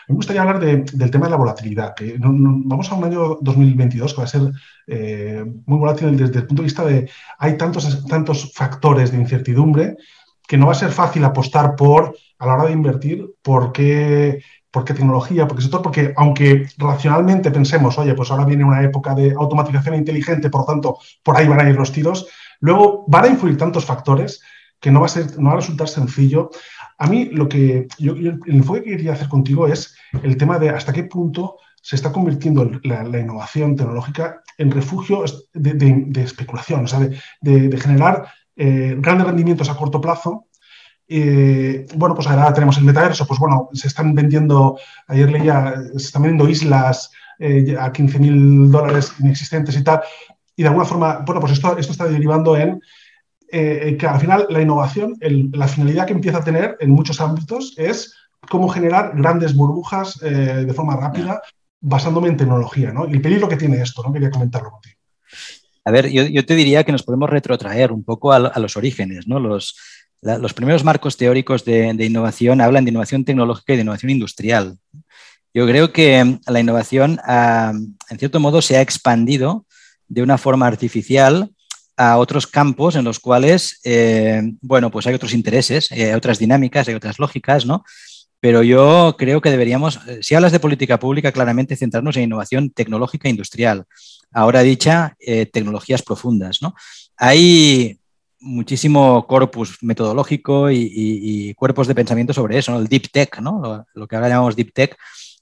Me 0.08 0.14
gustaría 0.14 0.42
hablar 0.42 0.60
del 0.60 1.10
tema 1.10 1.26
de 1.26 1.30
la 1.30 1.36
volatilidad. 1.36 1.94
vamos 2.18 2.90
a 2.90 2.94
un 2.94 3.04
año 3.04 3.38
2022 3.40 4.12
que 4.12 4.18
va 4.18 4.24
a 4.24 4.28
ser 4.28 4.42
eh, 4.86 5.44
muy 5.64 5.78
volátil 5.78 6.16
desde 6.16 6.40
el 6.40 6.46
punto 6.46 6.62
de 6.62 6.66
vista 6.66 6.84
de 6.84 7.10
hay 7.38 7.56
tantos, 7.56 8.06
tantos 8.06 8.52
factores 8.54 9.10
de 9.10 9.18
incertidumbre 9.18 9.96
que 10.46 10.58
no 10.58 10.66
va 10.66 10.72
a 10.72 10.76
ser 10.76 10.92
fácil 10.92 11.24
apostar 11.24 11.74
por, 11.74 12.14
a 12.38 12.46
la 12.46 12.54
hora 12.54 12.66
de 12.66 12.72
invertir, 12.72 13.26
por 13.42 13.72
qué, 13.72 14.42
por 14.70 14.84
qué 14.84 14.94
tecnología, 14.94 15.48
por 15.48 15.56
qué 15.56 15.62
sector, 15.62 15.82
porque 15.82 16.12
aunque 16.16 16.68
racionalmente 16.76 17.50
pensemos, 17.50 17.98
oye, 17.98 18.14
pues 18.14 18.30
ahora 18.30 18.44
viene 18.44 18.62
una 18.62 18.82
época 18.82 19.14
de 19.14 19.32
automatización 19.32 19.96
inteligente, 19.96 20.50
por 20.50 20.60
lo 20.60 20.66
tanto, 20.66 20.98
por 21.24 21.36
ahí 21.36 21.48
van 21.48 21.60
a 21.60 21.68
ir 21.68 21.74
los 21.74 21.90
tiros, 21.90 22.28
luego 22.60 23.04
van 23.08 23.24
a 23.24 23.28
influir 23.28 23.56
tantos 23.56 23.84
factores 23.84 24.42
que 24.80 24.90
no 24.90 25.00
va 25.00 25.06
a, 25.06 25.08
ser, 25.08 25.38
no 25.38 25.48
va 25.48 25.54
a 25.54 25.60
resultar 25.60 25.88
sencillo 25.88 26.50
a 26.98 27.06
mí 27.06 27.26
lo 27.26 27.48
que 27.48 27.88
yo, 27.98 28.12
el 28.12 28.40
enfoque 28.46 28.82
que 28.82 28.90
quería 28.92 29.12
hacer 29.12 29.28
contigo 29.28 29.66
es 29.66 29.94
el 30.22 30.36
tema 30.36 30.58
de 30.58 30.70
hasta 30.70 30.92
qué 30.92 31.04
punto 31.04 31.56
se 31.82 31.96
está 31.96 32.10
convirtiendo 32.10 32.68
la, 32.82 33.18
innovación 33.18 33.76
tecnológica 33.76 34.42
en 34.58 34.70
refugio 34.70 35.24
de, 35.52 36.22
especulación, 36.22 36.84
o 36.84 36.88
sea, 36.88 37.00
de, 37.40 37.78
generar 37.78 38.28
eh, 38.56 38.96
grandes 38.98 39.26
rendimientos 39.26 39.70
a 39.70 39.76
corto 39.76 40.00
plazo. 40.00 40.46
Eh, 41.06 41.86
bueno, 41.94 42.16
pues 42.16 42.26
ahora 42.26 42.52
tenemos 42.52 42.78
el 42.78 42.84
metaverso, 42.84 43.26
pues 43.26 43.38
bueno, 43.38 43.68
se 43.72 43.86
están 43.86 44.14
vendiendo, 44.14 44.78
ayer 45.06 45.30
leía, 45.30 45.74
se 45.92 46.06
están 46.06 46.22
vendiendo 46.22 46.48
islas 46.50 47.12
eh, 47.38 47.76
a 47.78 47.92
15 47.92 48.18
mil 48.18 48.70
dólares 48.70 49.12
inexistentes 49.20 49.76
y 49.76 49.84
tal, 49.84 50.00
y 50.56 50.62
de 50.62 50.68
alguna 50.68 50.86
forma, 50.86 51.18
bueno, 51.18 51.40
pues 51.40 51.52
esto, 51.52 51.76
esto 51.76 51.92
está 51.92 52.06
derivando 52.06 52.56
en 52.56 52.80
eh, 53.52 53.96
que 53.98 54.06
al 54.06 54.18
final 54.18 54.46
la 54.50 54.60
innovación, 54.60 55.16
la 55.52 55.68
finalidad 55.68 56.06
que 56.06 56.14
empieza 56.14 56.38
a 56.38 56.44
tener 56.44 56.76
en 56.80 56.90
muchos 56.90 57.20
ámbitos 57.20 57.74
es 57.76 58.14
cómo 58.48 58.68
generar 58.68 59.12
grandes 59.14 59.54
burbujas 59.54 60.20
eh, 60.22 60.64
de 60.66 60.74
forma 60.74 60.96
rápida 60.96 61.40
basándome 61.80 62.28
en 62.28 62.36
tecnología, 62.36 62.92
¿no? 62.92 63.06
Y 63.06 63.12
el 63.12 63.20
peligro 63.20 63.48
que 63.48 63.56
tiene 63.56 63.80
esto, 63.80 64.02
¿no? 64.02 64.12
Quería 64.12 64.30
comentarlo 64.30 64.70
contigo. 64.70 64.96
A 65.84 65.90
ver, 65.92 66.10
yo, 66.10 66.44
te 66.44 66.56
diría 66.56 66.82
que 66.82 66.90
nos 66.90 67.04
podemos 67.04 67.30
retrotraer 67.30 67.92
un 67.92 68.02
poco 68.02 68.32
a, 68.32 68.58
los 68.58 68.76
orígenes, 68.76 69.28
¿no? 69.28 69.38
Los, 69.38 69.76
los 70.20 70.52
primeros 70.52 70.82
marcos 70.82 71.16
teóricos 71.16 71.64
de, 71.64 71.94
innovación 72.00 72.60
hablan 72.60 72.84
de 72.84 72.90
innovación 72.90 73.24
tecnológica 73.24 73.72
y 73.72 73.76
de 73.76 73.82
innovación 73.82 74.10
industrial. 74.10 74.78
Yo 75.54 75.64
creo 75.66 75.92
que 75.92 76.40
la 76.48 76.60
innovación, 76.60 77.20
ah, 77.24 77.72
en 78.10 78.18
cierto 78.18 78.40
modo, 78.40 78.62
se 78.62 78.76
ha 78.76 78.80
expandido 78.80 79.65
de 80.08 80.22
una 80.22 80.38
forma 80.38 80.66
artificial 80.66 81.50
a 81.96 82.18
otros 82.18 82.46
campos 82.46 82.94
en 82.94 83.04
los 83.04 83.18
cuales, 83.18 83.80
eh, 83.84 84.42
bueno, 84.60 84.90
pues 84.90 85.06
hay 85.06 85.14
otros 85.14 85.32
intereses, 85.32 85.90
hay 85.90 86.12
otras 86.12 86.38
dinámicas, 86.38 86.88
hay 86.88 86.94
otras 86.94 87.18
lógicas, 87.18 87.64
¿no? 87.64 87.84
Pero 88.38 88.62
yo 88.62 89.16
creo 89.18 89.40
que 89.40 89.50
deberíamos, 89.50 90.00
eh, 90.06 90.18
si 90.20 90.34
hablas 90.34 90.52
de 90.52 90.60
política 90.60 90.98
pública, 90.98 91.32
claramente 91.32 91.74
centrarnos 91.74 92.16
en 92.16 92.24
innovación 92.24 92.70
tecnológica 92.70 93.28
e 93.28 93.30
industrial. 93.30 93.86
Ahora 94.30 94.60
dicha, 94.60 95.16
eh, 95.20 95.46
tecnologías 95.46 96.02
profundas, 96.02 96.60
¿no? 96.60 96.74
Hay 97.16 97.98
muchísimo 98.38 99.26
corpus 99.26 99.78
metodológico 99.80 100.70
y, 100.70 101.54
cuerpos 101.54 101.88
de 101.88 101.94
pensamiento 101.94 102.34
sobre 102.34 102.58
eso, 102.58 102.72
¿no? 102.72 102.78
El 102.78 102.88
deep 102.88 103.10
tech, 103.10 103.40
¿no? 103.40 103.60
Lo, 103.62 103.86
lo 103.94 104.06
que 104.06 104.16
ahora 104.16 104.28
llamamos 104.28 104.54
deep 104.54 104.72
tech, 104.74 104.96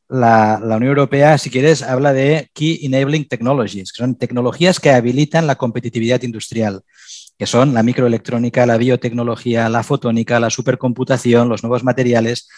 la, 0.09 0.59
Unión 0.63 0.85
Europea, 0.85 1.39
si 1.39 1.51
quieres, 1.51 1.83
habla 1.83 2.13
de 2.13 2.51
Key 2.53 2.81
Enabling 2.83 3.29
Technologies, 3.29 3.93
que 3.93 3.99
son 3.99 4.17
tecnologías 4.17 4.81
que 4.81 4.91
habilitan 4.91 5.47
la 5.47 5.57
competitividad 5.57 6.23
industrial, 6.23 6.83
que 7.39 7.47
son 7.47 7.75
la 7.75 7.83
microelectrónica, 7.83 8.67
la 8.67 8.77
biotecnología, 8.77 9.69
la 9.69 9.83
fotónica, 9.83 10.41
la 10.41 10.51
supercomputación, 10.51 11.49
los 11.49 11.63
nuevos 11.63 11.85
materiales. 11.85 12.49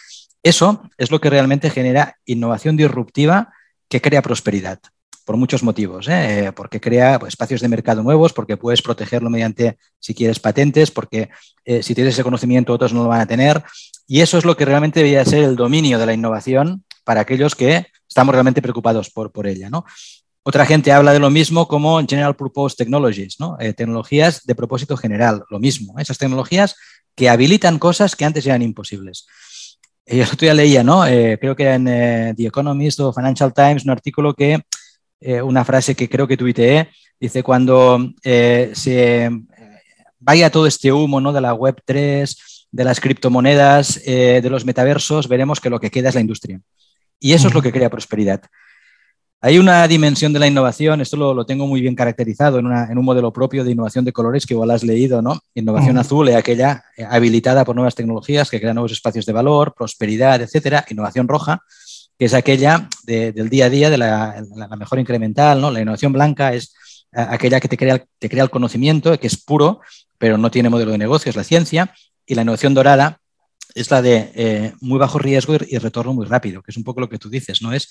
Eso 0.43 0.83
es 0.97 1.11
lo 1.11 1.19
que 1.19 1.29
realmente 1.29 1.69
genera 1.69 2.17
innovación 2.25 2.77
disruptiva 2.77 3.53
que 3.89 4.01
crea 4.01 4.21
prosperidad 4.21 4.79
por 5.27 5.35
muchos 5.35 5.61
motivos, 5.61 6.07
¿eh? 6.07 6.53
porque 6.55 6.79
crea 6.79 7.19
pues, 7.19 7.33
espacios 7.33 7.59
de 7.59 7.67
mercado 7.67 8.01
nuevos, 8.01 8.31
porque 8.31 8.55
puedes 8.55 8.81
protegerlo 8.81 9.29
mediante, 9.29 9.77
si 9.99 10.13
quieres, 10.13 10.39
patentes, 10.39 10.89
porque 10.89 11.29
eh, 11.65 11.83
si 11.83 11.93
tienes 11.93 12.13
ese 12.13 12.23
conocimiento 12.23 12.71
otros 12.71 12.93
no 12.93 13.03
lo 13.03 13.09
van 13.09 13.19
a 13.19 13.25
tener. 13.25 13.61
Y 14.07 14.21
eso 14.21 14.37
es 14.37 14.45
lo 14.45 14.55
que 14.55 14.63
realmente 14.63 15.01
debería 15.01 15.25
ser 15.25 15.43
el 15.43 15.57
dominio 15.57 15.99
de 15.99 16.05
la 16.05 16.13
innovación 16.13 16.85
para 17.07 17.21
aquellos 17.21 17.55
que 17.55 17.87
estamos 18.07 18.33
realmente 18.35 18.61
preocupados 18.61 19.09
por, 19.09 19.47
ella. 19.47 19.71
Otra 20.43 20.65
gente 20.67 20.91
habla 20.91 21.13
de 21.13 21.19
lo 21.19 21.29
mismo 21.29 21.67
como 21.67 21.99
General 22.05 22.35
Purpose 22.35 22.75
Technologies, 22.75 23.39
¿no? 23.39 23.57
Eh, 23.59 23.73
tecnologías 23.73 24.45
de 24.45 24.53
propósito 24.53 24.95
general, 24.95 25.43
lo 25.49 25.59
mismo, 25.59 25.97
esas 25.97 26.17
tecnologías 26.17 26.75
que 27.15 27.29
habilitan 27.29 27.79
cosas 27.79 28.15
que 28.15 28.25
antes 28.25 28.45
eran 28.45 28.61
imposibles. 28.61 29.25
Yo 30.05 30.23
otro 30.23 30.37
día 30.39 30.53
leía, 30.53 30.83
¿no? 30.83 31.01
creo 31.01 31.55
que 31.55 31.69
en 31.69 31.83
The 31.83 32.45
Economist 32.45 32.99
o 33.01 33.11
Financial 33.11 33.53
Times, 33.53 33.83
un 33.83 33.89
artículo 33.89 34.33
que 34.33 34.61
eh, 35.19 35.41
una 35.41 35.65
frase 35.65 35.95
que 35.95 36.07
creo 36.07 36.27
que 36.27 36.37
tuiteé, 36.37 36.89
dice, 37.19 37.41
cuando 37.41 38.13
eh, 38.23 38.71
se 38.73 39.25
eh, 39.25 39.31
vaya 40.19 40.51
todo 40.51 40.67
este 40.67 40.91
humo 40.91 41.33
de 41.33 41.41
la 41.41 41.53
Web 41.53 41.81
3, 41.85 42.67
de 42.69 42.83
las 42.83 42.99
criptomonedas, 42.99 44.01
de 44.03 44.49
los 44.49 44.65
metaversos, 44.65 45.27
veremos 45.27 45.59
que 45.61 45.69
lo 45.69 45.79
que 45.79 45.89
queda 45.89 46.09
es 46.09 46.15
la 46.15 46.21
industria. 46.21 46.59
Y 47.19 47.33
eso 47.33 47.47
es 47.47 47.53
lo 47.53 47.61
que 47.61 47.71
crea 47.71 47.89
prosperidad. 47.89 48.41
Hay 49.39 49.59
una 49.59 49.87
dimensión 49.87 50.33
de 50.33 50.39
la 50.39 50.47
innovación, 50.47 50.99
esto 50.99 51.15
lo, 51.15 51.45
tengo 51.45 51.67
muy 51.67 51.79
bien 51.79 51.93
caracterizado 51.93 52.57
en, 52.57 52.65
un 52.97 53.05
modelo 53.05 53.31
propio 53.31 53.63
de 53.63 53.71
innovación 53.71 54.03
de 54.03 54.11
colores 54.11 54.47
que 54.47 54.55
igual 54.55 54.71
has 54.71 54.83
leído, 54.83 55.21
¿no? 55.21 55.39
Innovación 55.53 55.97
azul 55.99 56.29
es 56.29 56.35
aquella 56.35 56.83
habilitada 57.09 57.63
por 57.63 57.75
nuevas 57.75 57.93
tecnologías 57.93 58.49
que 58.49 58.59
crean 58.59 58.75
nuevos 58.75 58.91
espacios 58.91 59.27
de 59.27 59.33
valor, 59.33 59.75
prosperidad, 59.77 60.41
etcétera. 60.41 60.83
Innovación 60.89 61.27
roja 61.27 61.61
que 62.17 62.25
es 62.25 62.33
aquella 62.33 62.89
del 63.03 63.49
día 63.49 63.65
a 63.65 63.69
día, 63.69 63.89
de 63.89 63.97
la, 63.97 64.43
mejor 64.77 64.99
incremental, 64.99 65.61
¿no? 65.61 65.69
La 65.69 65.81
innovación 65.81 66.13
blanca 66.13 66.53
es 66.53 66.73
aquella 67.11 67.59
que 67.59 67.67
te 67.67 67.77
crea, 67.77 68.03
te 68.17 68.29
crea 68.29 68.43
el 68.43 68.49
conocimiento, 68.49 69.17
que 69.19 69.27
es 69.27 69.37
puro, 69.37 69.81
pero 70.17 70.37
no 70.37 70.49
tiene 70.49 70.69
modelo 70.69 70.91
de 70.91 70.97
negocio, 70.97 71.29
es 71.29 71.35
la 71.35 71.43
ciencia, 71.43 71.93
y 72.25 72.33
la 72.33 72.41
innovación 72.41 72.73
dorada 72.73 73.19
es 73.77 73.91
la 73.91 74.01
de 74.01 74.31
eh, 74.33 74.73
muy 74.81 74.97
bajo 74.97 75.19
riesgo 75.19 75.55
y, 75.55 75.77
retorno 75.77 76.13
muy 76.13 76.25
rápido, 76.25 76.61
que 76.61 76.71
es 76.71 76.77
un 76.77 76.83
poco 76.83 77.01
lo 77.01 77.09
que 77.09 77.19
tú 77.19 77.29
dices, 77.29 77.61
¿no? 77.61 77.73
Es 77.73 77.89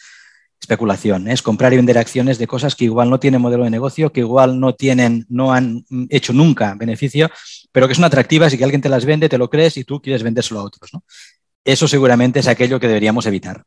especulación, 0.60 1.28
es 1.28 1.42
comprar 1.42 1.72
y 1.72 1.76
vender 1.76 1.98
acciones 1.98 2.38
de 2.38 2.46
cosas 2.46 2.74
que 2.74 2.84
igual 2.84 3.10
no 3.10 3.20
tienen 3.20 3.42
modelo 3.42 3.64
de 3.64 3.70
negocio, 3.70 4.10
que 4.10 4.20
igual 4.20 4.58
no 4.58 4.74
tienen, 4.74 5.26
no 5.28 5.52
han 5.52 5.84
hecho 6.08 6.32
nunca 6.32 6.74
beneficio, 6.74 7.30
pero 7.72 7.86
que 7.86 7.94
son 7.94 8.04
atractivas 8.04 8.52
y 8.52 8.58
que 8.58 8.64
alguien 8.64 8.80
te 8.80 8.88
las 8.88 9.04
vende, 9.04 9.28
te 9.28 9.38
lo 9.38 9.50
crees 9.50 9.76
y 9.76 9.84
tú 9.84 10.00
quieres 10.00 10.22
vendérselo 10.22 10.60
a 10.60 10.64
otros, 10.64 10.92
¿no? 10.92 11.04
Eso 11.64 11.86
seguramente 11.86 12.40
es 12.40 12.48
aquello 12.48 12.80
que 12.80 12.88
deberíamos 12.88 13.26
evitar. 13.26 13.64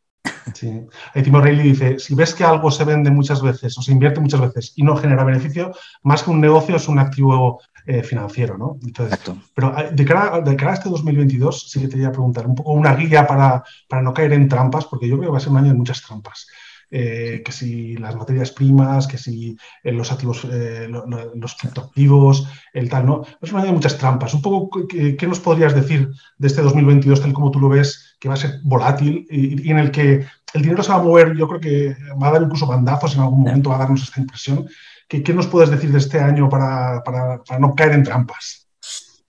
Sí. 0.54 0.88
Ahí 1.14 1.24
Tim 1.24 1.42
dice, 1.62 2.00
si 2.00 2.16
ves 2.16 2.34
que 2.34 2.44
algo 2.44 2.72
se 2.72 2.84
vende 2.84 3.12
muchas 3.12 3.42
veces 3.42 3.78
o 3.78 3.82
se 3.82 3.92
invierte 3.92 4.20
muchas 4.20 4.42
veces 4.42 4.74
y 4.76 4.84
no 4.84 4.96
genera 4.96 5.24
beneficio, 5.24 5.72
más 6.04 6.24
que 6.24 6.32
un 6.32 6.42
negocio 6.42 6.76
es 6.76 6.88
un 6.88 7.00
activo 7.00 7.62
eh, 7.86 8.04
financiero, 8.04 8.58
¿no? 8.58 8.78
Exacto. 8.86 9.38
Pero 9.54 9.78
eh, 9.78 9.90
de 9.92 10.06
cara, 10.06 10.42
de 10.42 10.56
cara, 10.56 10.72
a 10.72 10.74
este 10.76 10.90
2022, 10.90 11.70
sí 11.70 11.80
que 11.80 11.88
te 11.88 11.98
voy 11.98 12.06
a 12.06 12.12
preguntar 12.12 12.48
un 12.48 12.56
poco 12.56 12.74
una 12.74 12.96
guía 12.96 13.26
para, 13.26 13.64
para 13.88 14.02
no 14.02 14.14
caer 14.14 14.34
en 14.34 14.48
trampas, 14.48 14.86
porque 14.86 15.08
yo 15.08 15.18
creo 15.18 15.30
que 15.30 15.32
va 15.32 15.38
a 15.38 15.42
ser 15.42 15.52
un 15.52 15.58
año 15.58 15.72
de 15.72 15.78
muchas 15.78 16.02
trampas. 16.02 16.48
Eh, 16.92 17.44
que 17.46 17.52
si 17.52 17.96
las 17.98 18.16
materias 18.16 18.50
primas, 18.50 19.06
que 19.06 19.20
si 19.20 19.56
los 19.84 20.12
activos, 20.12 20.44
los 20.44 21.56
criptoactivos, 21.56 22.48
el 22.74 22.90
tal, 22.90 23.06
¿no? 23.06 23.24
Es 23.40 23.52
un 23.52 23.60
año 23.60 23.68
de 23.68 23.74
muchas 23.74 23.98
trampas. 23.98 24.34
Un 24.34 24.42
poco, 24.42 24.88
¿qué, 24.88 25.16
¿qué, 25.16 25.28
nos 25.28 25.40
podrías 25.40 25.76
decir 25.76 26.10
de 26.40 26.48
este 26.48 26.64
2022, 26.64 27.22
tal 27.22 27.34
como 27.34 27.52
tú 27.52 27.60
lo 27.60 27.70
ves, 27.70 28.09
que 28.20 28.28
va 28.28 28.36
a 28.36 28.38
ser 28.38 28.60
volátil 28.64 29.26
y, 29.30 29.70
en 29.70 29.80
el 29.80 29.92
que 29.92 30.26
el 30.54 30.62
dinero 30.62 30.84
se 30.84 30.90
va 30.90 30.98
a 30.98 31.04
mover, 31.04 31.36
yo 31.36 31.48
creo 31.48 31.60
que 31.60 31.96
va 32.22 32.28
a 32.28 32.32
dar 32.32 32.42
incluso 32.42 32.68
bandazos 32.68 33.16
en 33.16 33.22
algún 33.22 33.42
momento, 33.42 33.70
va 33.70 33.78
a 33.78 33.80
darnos 33.80 34.04
esta 34.04 34.20
impresión. 34.20 34.68
¿Qué, 35.08 35.24
qué 35.24 35.34
nos 35.34 35.48
puedes 35.48 35.70
decir 35.70 35.92
de 35.92 36.00
este 36.00 36.20
año 36.20 36.50
para, 36.50 37.02
para, 37.04 37.42
para, 37.44 37.60
no 37.60 37.74
caer 37.74 37.94
en 37.94 38.04
trampas? 38.04 38.68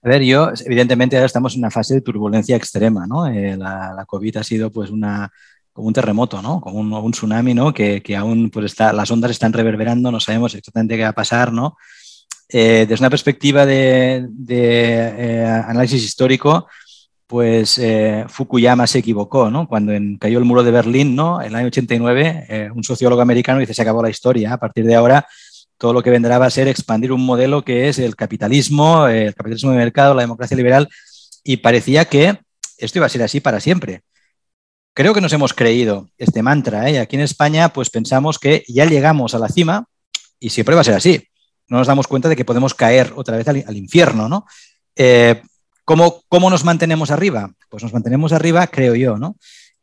A 0.03 0.09
ver, 0.09 0.23
yo, 0.23 0.51
evidentemente 0.65 1.15
ahora 1.15 1.27
estamos 1.27 1.53
en 1.53 1.59
una 1.59 1.71
fase 1.71 1.95
de 1.95 2.01
turbulencia 2.01 2.55
extrema, 2.55 3.07
¿no? 3.07 3.27
Eh, 3.27 3.55
la, 3.55 3.93
la, 3.95 4.05
COVID 4.05 4.37
ha 4.37 4.43
sido 4.43 4.71
pues 4.71 4.89
una, 4.89 5.31
como 5.71 5.87
un 5.87 5.93
terremoto, 5.93 6.41
¿no? 6.41 6.59
Como 6.59 6.79
un, 6.79 6.91
un 6.91 7.11
tsunami, 7.11 7.53
¿no? 7.53 7.73
Que, 7.73 8.01
que, 8.01 8.17
aún 8.17 8.49
pues 8.49 8.65
está, 8.65 8.93
las 8.93 9.09
ondas 9.11 9.31
están 9.31 9.53
reverberando, 9.53 10.11
no 10.11 10.19
sabemos 10.19 10.53
exactamente 10.55 10.97
qué 10.97 11.03
va 11.03 11.09
a 11.09 11.13
pasar, 11.13 11.53
¿no? 11.53 11.77
Eh, 12.49 12.85
desde 12.87 13.03
una 13.03 13.09
perspectiva 13.09 13.65
de, 13.65 14.27
de 14.29 15.13
eh, 15.17 15.45
análisis 15.45 16.03
histórico, 16.03 16.67
pues 17.31 17.77
eh, 17.77 18.25
Fukuyama 18.27 18.85
se 18.85 18.99
equivocó, 18.99 19.49
¿no? 19.49 19.65
Cuando 19.65 19.93
cayó 20.19 20.37
el 20.37 20.43
muro 20.43 20.63
de 20.63 20.71
Berlín, 20.71 21.15
¿no? 21.15 21.41
En 21.41 21.47
el 21.47 21.55
año 21.55 21.67
89, 21.67 22.45
eh, 22.49 22.69
un 22.75 22.83
sociólogo 22.83 23.21
americano 23.21 23.61
dice, 23.61 23.73
se 23.73 23.81
acabó 23.81 24.03
la 24.03 24.09
historia, 24.09 24.51
a 24.51 24.57
partir 24.57 24.85
de 24.85 24.95
ahora 24.95 25.25
todo 25.77 25.93
lo 25.93 26.03
que 26.03 26.09
vendrá 26.09 26.39
va 26.39 26.47
a 26.47 26.49
ser 26.49 26.67
expandir 26.67 27.13
un 27.13 27.25
modelo 27.25 27.63
que 27.63 27.87
es 27.87 27.99
el 27.99 28.17
capitalismo, 28.17 29.07
el 29.07 29.33
capitalismo 29.33 29.71
de 29.71 29.77
mercado, 29.77 30.13
la 30.13 30.23
democracia 30.23 30.57
liberal, 30.57 30.89
y 31.41 31.55
parecía 31.55 32.03
que 32.03 32.37
esto 32.77 32.99
iba 32.99 33.05
a 33.05 33.09
ser 33.09 33.23
así 33.23 33.39
para 33.39 33.61
siempre. 33.61 34.01
Creo 34.93 35.13
que 35.13 35.21
nos 35.21 35.31
hemos 35.31 35.53
creído 35.53 36.09
este 36.17 36.43
mantra, 36.43 36.89
¿eh? 36.89 36.99
Aquí 36.99 37.15
en 37.15 37.21
España, 37.21 37.69
pues 37.69 37.89
pensamos 37.89 38.39
que 38.39 38.65
ya 38.67 38.83
llegamos 38.83 39.35
a 39.35 39.39
la 39.39 39.47
cima 39.47 39.85
y 40.37 40.49
siempre 40.49 40.75
va 40.75 40.81
a 40.81 40.83
ser 40.83 40.95
así. 40.95 41.25
No 41.69 41.77
nos 41.77 41.87
damos 41.87 42.07
cuenta 42.07 42.27
de 42.27 42.35
que 42.35 42.43
podemos 42.43 42.73
caer 42.73 43.13
otra 43.15 43.37
vez 43.37 43.47
al, 43.47 43.77
infierno, 43.77 44.27
¿no? 44.27 44.45
Eh, 44.97 45.41
¿Cómo, 46.29 46.49
nos 46.49 46.63
mantenemos 46.63 47.11
arriba? 47.11 47.51
Pues 47.69 47.83
nos 47.83 47.91
mantenemos 47.91 48.31
arriba, 48.31 48.65
creo 48.67 48.95
yo, 48.95 49.17
¿no? 49.17 49.35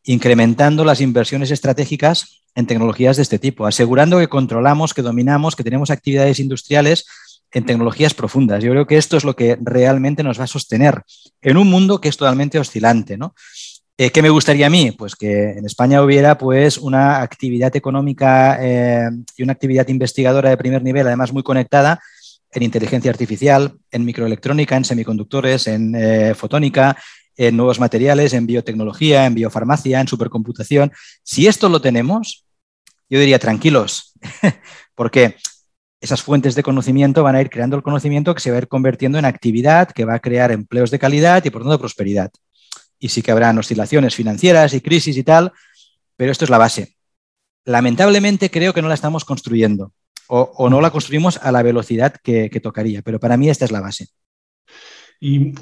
incrementando 0.05 0.87
las 0.87 1.03
inversiones 1.03 1.51
estratégicas 1.51 2.43
en 2.55 2.67
tecnologías 2.67 3.17
de 3.17 3.23
este 3.23 3.39
tipo, 3.39 3.67
asegurando 3.67 4.19
que 4.19 4.29
controlamos, 4.29 4.95
que 4.95 5.03
dominamos, 5.03 5.55
que 5.55 5.65
tenemos 5.65 5.91
actividades 5.91 6.41
industriales 6.41 7.05
en 7.53 7.67
tecnologías 7.67 8.15
profundas. 8.15 8.65
Yo 8.65 8.71
creo 8.71 8.87
que 8.87 8.97
esto 8.97 9.19
es 9.19 9.25
lo 9.25 9.37
que 9.37 9.59
realmente 9.61 10.23
nos 10.23 10.41
va 10.41 10.45
a 10.45 10.47
sostener 10.47 11.03
en 11.43 11.59
un 11.59 11.69
mundo 11.69 12.01
que 12.01 12.09
es 12.09 12.17
totalmente 12.17 12.59
oscilante. 12.59 13.19
¿no? 13.19 13.35
Eh, 13.99 14.11
¿Qué 14.11 14.23
me 14.23 14.31
gustaría 14.31 14.69
a 14.69 14.71
mí? 14.71 14.93
Pues 14.93 15.15
que 15.15 15.51
en 15.51 15.67
España 15.67 16.03
hubiera 16.03 16.39
pues, 16.39 16.79
una 16.79 17.21
actividad 17.21 17.77
económica 17.77 18.57
eh, 18.63 19.11
y 19.37 19.43
una 19.43 19.53
actividad 19.53 19.89
investigadora 19.89 20.49
de 20.49 20.57
primer 20.57 20.83
nivel, 20.83 21.07
además 21.07 21.35
muy 21.35 21.43
conectada, 21.43 22.01
en 22.53 22.63
inteligencia 22.63 23.11
artificial, 23.11 23.79
en 23.91 24.05
microelectrónica, 24.05 24.77
en 24.77 24.85
semiconductores, 24.85 25.67
en 25.67 25.95
eh, 25.95 26.35
fotónica, 26.35 26.97
en 27.37 27.57
nuevos 27.57 27.79
materiales, 27.79 28.33
en 28.33 28.47
biotecnología, 28.47 29.27
en 29.27 29.35
biofarmacia, 29.35 30.01
en 30.01 30.09
supercomputación. 30.09 30.93
Si 31.23 31.47
esto 31.47 31.69
lo 31.69 31.81
tenemos, 31.81 32.45
yo 33.09 33.21
diría 33.21 33.39
tranquilos, 33.39 34.15
porque 34.95 35.37
esas 36.01 36.23
fuentes 36.23 36.55
de 36.55 36.63
conocimiento 36.63 37.23
van 37.23 37.37
a 37.37 37.41
ir 37.41 37.51
creando 37.51 37.77
el 37.77 37.83
conocimiento 37.83 38.35
que 38.35 38.41
se 38.41 38.51
va 38.51 38.57
a 38.57 38.61
ir 38.61 38.69
convirtiendo 38.69 39.19
en 39.19 39.25
actividad, 39.25 39.91
que 39.91 40.05
va 40.05 40.15
a 40.15 40.21
crear 40.21 40.53
empleos 40.53 40.91
de 40.91 40.99
calidad 40.99 41.45
y 41.45 41.51
por 41.51 41.63
tanto 41.63 41.79
prosperidad. 41.79 42.31
Y 42.99 43.11
sí 43.11 43.23
que 43.23 43.31
habrán 43.31 43.59
oscilaciones 43.59 44.15
financieras 44.15 44.75
y 44.75 44.81
crisis 44.81 45.17
y 45.17 45.23
tal, 45.23 45.53
pero 46.17 46.33
esto 46.33 46.45
es 46.45 46.51
la 46.51 46.59
base. 46.59 46.97
Lamentablemente 47.65 48.51
creo 48.51 48.73
que 48.73 48.83
no 48.83 48.89
la 48.89 48.95
estamos 48.95 49.25
construyendo 49.25 49.93
o, 50.29 50.69
no 50.71 50.81
la 50.81 50.91
construimos 50.91 51.39
a 51.39 51.51
la 51.51 51.63
velocidad 51.63 52.15
que, 52.23 52.49
tocaría, 52.63 53.03
pero 53.03 53.19
para 53.19 53.37
mí 53.37 53.49
esta 53.49 53.65
es 53.65 53.73
la 53.73 53.81
base. 53.81 54.09
¿Y, 55.21 55.53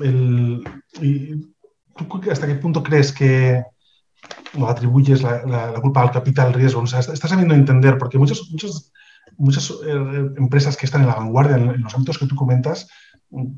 hasta 2.31 2.47
qué 2.47 2.55
punto 2.57 2.83
crees 2.83 3.13
que 3.13 3.63
atribuyes 4.67 5.23
la, 5.23 5.73
culpa 5.81 6.03
al 6.03 6.11
capital 6.11 6.53
riesgo? 6.53 6.83
O 6.83 6.87
sea, 6.87 7.01
estás 7.01 7.31
sabiendo 7.31 7.55
entender, 7.55 7.97
porque 7.97 8.19
muchas 8.19 8.41
eh, 9.87 10.31
empresas 10.37 10.77
que 10.77 10.87
están 10.87 11.03
en 11.03 11.09
la 11.09 11.15
vanguardia 11.15 11.57
en, 11.57 11.83
los 11.83 11.95
ámbitos 11.95 12.19
que 12.19 12.27
tú 12.27 12.35
comentas, 12.35 12.89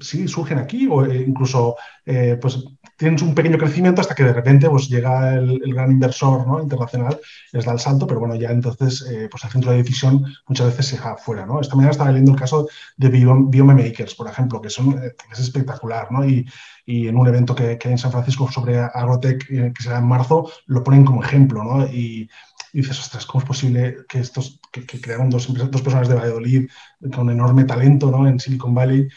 sí 0.00 0.28
surgen 0.28 0.58
aquí 0.58 0.86
o 0.90 1.04
eh, 1.04 1.24
incluso 1.26 1.76
eh, 2.04 2.38
pues 2.40 2.64
tienes 2.96 3.22
un 3.22 3.34
pequeño 3.34 3.58
crecimiento 3.58 4.00
hasta 4.00 4.14
que 4.14 4.24
de 4.24 4.32
repente 4.32 4.68
pues, 4.68 4.88
llega 4.88 5.34
el, 5.34 5.60
gran 5.72 5.92
inversor 5.92 6.46
¿no? 6.46 6.60
internacional, 6.60 7.20
les 7.52 7.64
da 7.64 7.72
el 7.72 7.78
salto, 7.78 8.06
pero 8.06 8.20
bueno, 8.20 8.34
ya 8.34 8.50
entonces 8.50 9.06
eh, 9.08 9.28
pues 9.30 9.44
el 9.44 9.50
centro 9.50 9.70
de 9.70 9.78
decisión 9.78 10.24
muchas 10.48 10.66
veces 10.68 10.86
se 10.86 10.96
deja 10.96 11.16
fuera. 11.16 11.46
¿no? 11.46 11.60
Esta 11.60 11.76
mañana 11.76 11.92
estaba 11.92 12.10
leyendo 12.10 12.32
el 12.32 12.38
caso 12.38 12.68
de 12.96 13.08
Biome 13.08 13.74
Makers, 13.74 14.14
por 14.14 14.28
ejemplo, 14.28 14.60
que, 14.60 14.70
son, 14.70 15.00
es 15.30 15.38
espectacular. 15.38 16.10
¿no? 16.10 16.26
Y, 16.26 16.48
y, 16.86 17.06
en 17.06 17.16
un 17.16 17.28
evento 17.28 17.54
que, 17.54 17.78
que, 17.78 17.88
hay 17.88 17.92
en 17.92 17.98
San 17.98 18.10
Francisco 18.10 18.50
sobre 18.50 18.78
Agrotech, 18.78 19.46
que 19.46 19.82
será 19.82 19.98
en 19.98 20.06
marzo, 20.06 20.50
lo 20.66 20.82
ponen 20.82 21.04
como 21.04 21.22
ejemplo. 21.22 21.62
¿no? 21.62 21.86
Y, 21.86 22.28
dices, 22.72 22.98
ostras, 22.98 23.26
¿cómo 23.26 23.42
es 23.42 23.48
posible 23.48 23.98
que 24.08 24.18
estos 24.18 24.60
que, 24.72 24.84
crearon 24.84 25.30
dos, 25.30 25.52
dos 25.70 25.82
personas 25.82 26.08
de 26.08 26.14
Valladolid 26.14 26.68
con 27.14 27.30
enorme 27.30 27.64
talento 27.64 28.10
¿no? 28.10 28.26
en 28.26 28.40
Silicon 28.40 28.74
Valley 28.74 29.08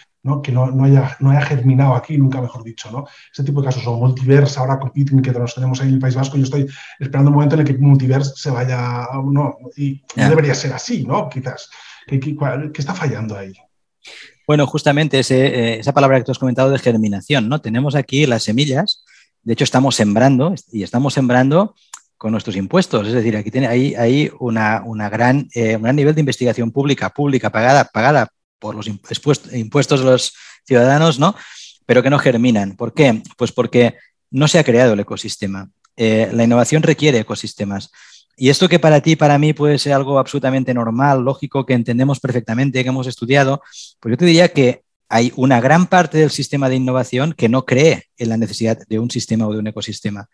que 0.44 0.52
no, 0.52 0.70
no, 0.72 0.84
haya, 0.84 1.18
no 1.20 1.32
haya 1.32 1.42
germinado 1.42 1.96
aquí, 1.96 2.18
nunca 2.18 2.42
mejor 2.42 2.64
dicho. 2.64 2.92
¿no? 2.92 3.06
Ese 3.32 3.44
tipo 3.44 3.62
de 3.62 3.66
casos, 3.66 3.86
o 3.88 3.98
Multiverse, 3.98 4.60
ahora 4.60 4.80
Competing, 4.80 5.22
que 5.22 5.32
los 5.32 5.56
tenemos 5.56 5.82
ahí 5.82 5.88
en 5.88 5.96
el 5.96 6.00
País 6.00 6.16
Vasco, 6.16 6.38
yo 6.38 6.44
estoy 6.44 6.68
esperando 7.00 7.30
un 7.30 7.36
momento 7.36 7.56
en 7.56 7.62
el 7.62 7.68
que 7.68 7.78
Multiverse 7.78 8.34
se 8.36 8.52
vaya, 8.52 9.08
no, 9.24 9.58
y 9.76 10.02
no 10.16 10.30
debería 10.30 10.54
ser 10.54 10.74
así, 10.74 11.04
¿no? 11.06 11.28
Quizás. 11.30 11.70
¿Qué, 12.08 12.20
qué, 12.20 12.36
está 12.78 12.94
fallando 12.94 13.38
ahí? 13.38 13.54
Bueno, 14.48 14.68
justamente 14.68 15.20
ese, 15.20 15.46
eh, 15.46 15.80
esa 15.80 15.94
palabra 15.94 16.18
que 16.18 16.26
tú 16.26 16.32
has 16.32 16.40
comentado 16.40 16.70
de 16.70 16.80
germinación, 16.80 17.48
¿no? 17.50 17.62
Tenemos 17.62 17.96
aquí 17.96 18.26
las 18.26 18.44
semillas, 18.44 19.04
de 19.44 19.54
hecho 19.54 19.64
estamos 19.64 19.96
sembrando 19.96 20.54
y 20.72 20.84
estamos 20.84 21.14
sembrando 21.14 21.76
con 22.18 22.32
nuestros 22.32 22.56
impuestos. 22.56 23.08
Es 23.08 23.14
decir, 23.14 23.36
aquí 23.36 23.50
tiene, 23.50 23.68
hay, 23.68 23.96
hay 23.96 24.32
una, 24.40 25.10
gran, 25.10 25.48
eh, 25.56 25.76
un 25.76 25.84
gran 25.84 25.96
nivel 25.96 26.14
de 26.14 26.22
investigación 26.22 26.72
pública, 26.72 27.10
pública, 27.10 27.50
pagada, 27.50 27.86
pagada 27.86 28.30
por 28.62 28.76
los 28.76 28.88
impuestos 28.88 30.00
de 30.00 30.06
los 30.06 30.34
ciudadanos, 30.66 31.20
¿no? 31.20 31.36
pero 31.86 32.02
que 32.02 32.10
no 32.10 32.20
germinan. 32.20 32.78
¿Por 32.78 32.94
qué? 32.94 33.22
Pues 33.36 33.52
porque 33.52 33.96
no 34.30 34.48
se 34.48 34.60
ha 34.60 34.64
creado 34.64 34.94
el 34.94 35.02
ecosistema. 35.02 35.70
Eh, 35.98 36.30
la 36.32 36.46
innovación 36.46 36.84
requiere 36.84 37.20
ecosistemas. 37.20 37.92
Y 38.38 38.48
esto 38.48 38.70
que 38.70 38.80
para 38.80 39.02
ti, 39.02 39.18
para 39.18 39.38
mí 39.38 39.52
puede 39.52 39.78
ser 39.78 39.92
algo 39.92 40.18
absolutamente 40.18 40.74
normal, 40.74 41.22
lógico, 41.22 41.66
que 41.66 41.74
entendemos 41.74 42.22
perfectamente, 42.22 42.82
que 42.82 42.88
hemos 42.88 43.08
estudiado, 43.08 43.62
pues 44.00 44.14
yo 44.14 44.18
te 44.18 44.24
diría 44.26 44.54
que 44.54 44.84
hay 45.10 45.34
una 45.36 45.60
gran 45.60 45.88
parte 45.88 46.20
del 46.20 46.32
sistema 46.32 46.70
de 46.70 46.78
innovación 46.78 47.34
que 47.34 47.50
no 47.50 47.66
cree 47.66 48.06
en 48.18 48.30
la 48.30 48.38
necesidad 48.38 48.80
de 48.88 48.98
un 48.98 49.12
sistema 49.12 49.46
o 49.46 49.52
de 49.52 49.60
un 49.60 49.68
ecosistema. 49.68 50.30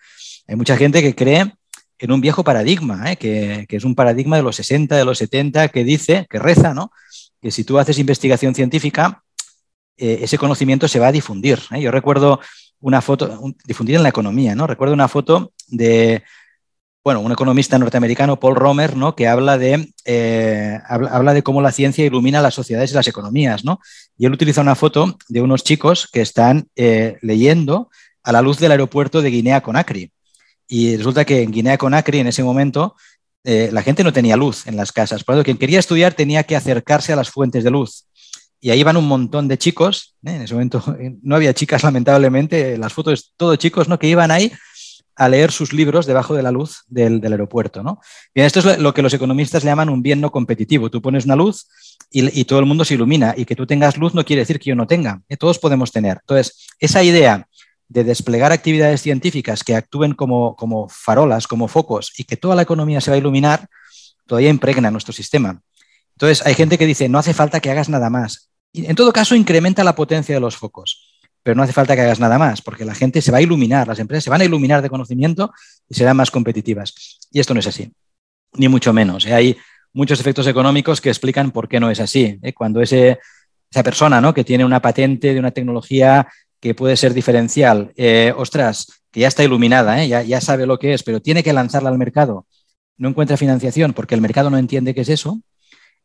Hay 0.48 0.56
mucha 0.56 0.78
gente 0.78 1.02
que 1.02 1.16
cree 1.16 1.52
en 1.98 2.12
un 2.12 2.22
viejo 2.22 2.44
paradigma, 2.44 3.12
¿eh? 3.12 3.16
que, 3.16 3.66
es 3.68 3.84
un 3.84 3.96
paradigma 3.96 4.38
de 4.38 4.44
los 4.44 4.56
60, 4.58 4.96
de 4.96 5.06
los 5.06 5.18
70, 5.18 5.70
que 5.70 5.84
dice, 5.84 6.28
que 6.30 6.38
reza, 6.38 6.76
¿no? 6.76 6.92
Que 7.42 7.52
si 7.52 7.64
tú 7.64 7.78
haces 7.80 8.00
investigación 8.00 8.56
científica, 8.56 9.24
eh, 9.98 10.20
ese 10.22 10.38
conocimiento 10.38 10.88
se 10.88 11.00
va 11.00 11.08
a 11.08 11.12
difundir. 11.12 11.60
¿eh? 11.72 11.82
Yo 11.82 11.92
recuerdo 11.92 12.40
una 12.80 13.02
foto, 13.02 13.42
difundir 13.66 13.96
en 13.96 14.04
la 14.04 14.10
economía, 14.10 14.54
¿no? 14.54 14.68
Recuerdo 14.68 14.94
una 14.94 15.08
foto 15.08 15.54
de, 15.68 16.24
bueno, 17.04 17.22
un 17.22 17.32
economista 17.32 17.80
norteamericano, 17.80 18.40
Paul 18.40 18.56
Romer, 18.56 18.96
¿no? 18.96 19.16
que 19.16 19.28
habla 19.28 19.58
de, 19.58 19.92
habla, 20.88 21.34
de 21.34 21.42
cómo 21.42 21.62
la 21.62 21.72
ciencia 21.72 22.06
ilumina 22.06 22.42
las 22.42 22.54
sociedades 22.54 22.92
y 22.92 22.94
las 22.94 23.08
economías. 23.08 23.66
¿no? 23.66 23.80
Y 24.16 24.28
él 24.28 24.34
utiliza 24.34 24.62
una 24.62 24.76
foto 24.76 25.18
de 25.28 25.42
unos 25.42 25.64
chicos 25.64 26.08
que 26.12 26.22
están 26.22 26.68
leyendo 26.76 27.90
a 28.22 28.32
la 28.32 28.44
luz 28.44 28.60
del 28.60 28.72
aeropuerto 28.72 29.24
de 29.24 29.32
Guinea-Conakry. 29.32 30.12
Y 30.68 30.98
resulta 30.98 31.26
que 31.26 31.42
en 31.42 31.52
Guinea-Conakry, 31.52 32.20
en 32.20 32.28
ese 32.28 32.44
momento, 32.44 32.96
eh, 33.50 33.70
la 33.72 33.82
gente 33.82 34.04
no 34.04 34.12
tenía 34.12 34.36
luz 34.36 34.68
en 34.68 34.76
las 34.76 34.92
casas. 34.92 35.24
Por 35.24 35.34
lo 35.34 35.38
tanto, 35.38 35.46
quien 35.46 35.58
quería 35.58 35.80
estudiar 35.80 36.14
tenía 36.14 36.44
que 36.44 36.58
acercarse 36.58 37.14
a 37.14 37.16
las 37.16 37.30
fuentes 37.30 37.64
de 37.64 37.72
luz. 37.72 38.06
Y 38.60 38.72
ahí 38.72 38.84
van 38.84 38.98
un 38.98 39.08
montón 39.08 39.48
de 39.48 39.58
chicos. 39.58 40.18
¿eh? 40.26 40.36
En 40.36 40.42
ese 40.42 40.54
momento 40.54 40.84
no 41.22 41.38
había 41.38 41.54
chicas, 41.54 41.82
lamentablemente. 41.82 42.78
Las 42.78 42.92
fotos, 42.92 43.34
todo 43.38 43.56
chicos, 43.56 43.88
¿no? 43.88 43.98
Que 43.98 44.10
iban 44.10 44.32
ahí 44.32 44.52
a 45.16 45.30
leer 45.30 45.54
sus 45.54 45.72
libros 45.72 46.06
debajo 46.06 46.36
de 46.36 46.44
la 46.44 46.52
luz 46.52 46.84
del, 46.88 47.24
aeropuerto. 47.24 47.84
¿no? 47.84 48.02
Bien, 48.36 48.46
esto 48.46 48.60
es 48.60 48.80
lo 48.80 48.94
que 48.94 49.02
los 49.02 49.14
economistas 49.14 49.64
llaman 49.64 49.88
un 49.88 50.02
bien 50.02 50.20
no 50.20 50.30
competitivo. 50.30 50.92
Tú 50.92 51.02
pones 51.02 51.24
una 51.24 51.38
luz 51.38 51.68
y, 52.12 52.44
todo 52.44 52.60
el 52.60 52.66
mundo 52.66 52.84
se 52.84 52.96
ilumina. 52.96 53.34
Y 53.38 53.46
que 53.46 53.56
tú 53.56 53.66
tengas 53.66 53.96
luz 53.96 54.14
no 54.14 54.26
quiere 54.26 54.42
decir 54.42 54.60
que 54.60 54.72
yo 54.72 54.76
no 54.76 54.88
tenga. 54.88 55.22
¿eh? 55.30 55.38
Todos 55.38 55.58
podemos 55.58 55.94
tener. 55.94 56.18
Entonces, 56.20 56.68
esa 56.80 57.02
idea 57.02 57.48
de 57.90 58.04
desplegar 58.04 58.52
actividades 58.52 59.02
científicas 59.02 59.64
que 59.64 59.76
actúen 59.76 60.14
como, 60.14 60.56
como 60.56 60.90
farolas, 60.90 61.48
como 61.48 61.68
focos, 61.68 62.14
y 62.18 62.26
que 62.26 62.38
toda 62.38 62.56
la 62.56 62.62
economía 62.64 63.02
se 63.02 63.12
va 63.12 63.16
a 63.16 63.20
iluminar, 63.20 63.68
todavía 64.26 64.50
impregna 64.50 64.92
nuestro 64.92 65.14
sistema. 65.14 65.62
Entonces, 66.14 66.46
hay 66.46 66.54
gente 66.54 66.78
que 66.78 66.86
dice, 66.86 67.08
no 67.10 67.20
hace 67.20 67.34
falta 67.34 67.60
que 67.60 67.72
hagas 67.72 67.90
nada 67.90 68.10
más. 68.10 68.50
En 68.74 68.96
todo 68.96 69.14
caso, 69.14 69.36
incrementa 69.36 69.84
la 69.84 69.96
potencia 69.96 70.36
de 70.36 70.42
los 70.42 70.58
focos, 70.58 71.22
pero 71.44 71.56
no 71.56 71.64
hace 71.64 71.74
falta 71.74 71.96
que 71.96 72.02
hagas 72.02 72.20
nada 72.20 72.38
más, 72.38 72.62
porque 72.62 72.84
la 72.86 72.94
gente 72.94 73.22
se 73.22 73.32
va 73.32 73.38
a 73.38 73.42
iluminar, 73.42 73.88
las 73.88 74.00
empresas 74.00 74.26
se 74.26 74.30
van 74.30 74.42
a 74.42 74.46
iluminar 74.46 74.82
de 74.82 74.90
conocimiento 74.90 75.54
y 75.88 75.96
serán 75.96 76.18
más 76.18 76.30
competitivas. 76.30 77.20
Y 77.32 77.40
esto 77.40 77.54
no 77.54 77.60
es 77.62 77.68
así, 77.68 77.92
ni 78.54 78.68
mucho 78.68 78.92
menos. 78.94 79.26
¿eh? 79.26 79.34
Hay 79.34 79.58
muchos 79.94 80.20
efectos 80.20 80.46
económicos 80.48 81.00
que 81.00 81.10
explican 81.10 81.52
por 81.52 81.70
qué 81.70 81.80
no 81.80 81.90
es 81.90 82.00
así. 82.00 82.40
¿eh? 82.42 82.54
Cuando 82.54 82.82
ese, 82.82 83.20
esa 83.72 83.84
persona 83.84 84.20
¿no? 84.20 84.34
que 84.34 84.44
tiene 84.44 84.66
una 84.66 84.82
patente 84.82 85.34
de 85.34 85.40
una 85.40 85.52
tecnología 85.52 86.28
que 86.60 86.74
puede 86.74 86.98
ser 86.98 87.14
diferencial, 87.14 87.92
eh, 87.96 88.34
ostras, 88.36 89.04
que 89.12 89.22
ya 89.22 89.28
está 89.28 89.44
iluminada, 89.44 90.04
¿eh? 90.04 90.08
ya, 90.08 90.42
sabe 90.42 90.66
lo 90.66 90.80
que 90.80 90.94
es, 90.94 91.04
pero 91.04 91.22
tiene 91.22 91.44
que 91.44 91.54
lanzarla 91.54 91.90
al 91.90 91.98
mercado, 91.98 92.46
no 92.98 93.10
encuentra 93.10 93.38
financiación 93.38 93.94
porque 93.94 94.16
el 94.16 94.22
mercado 94.22 94.50
no 94.50 94.58
entiende 94.58 94.94
qué 94.94 95.02
es 95.02 95.10
eso, 95.10 95.40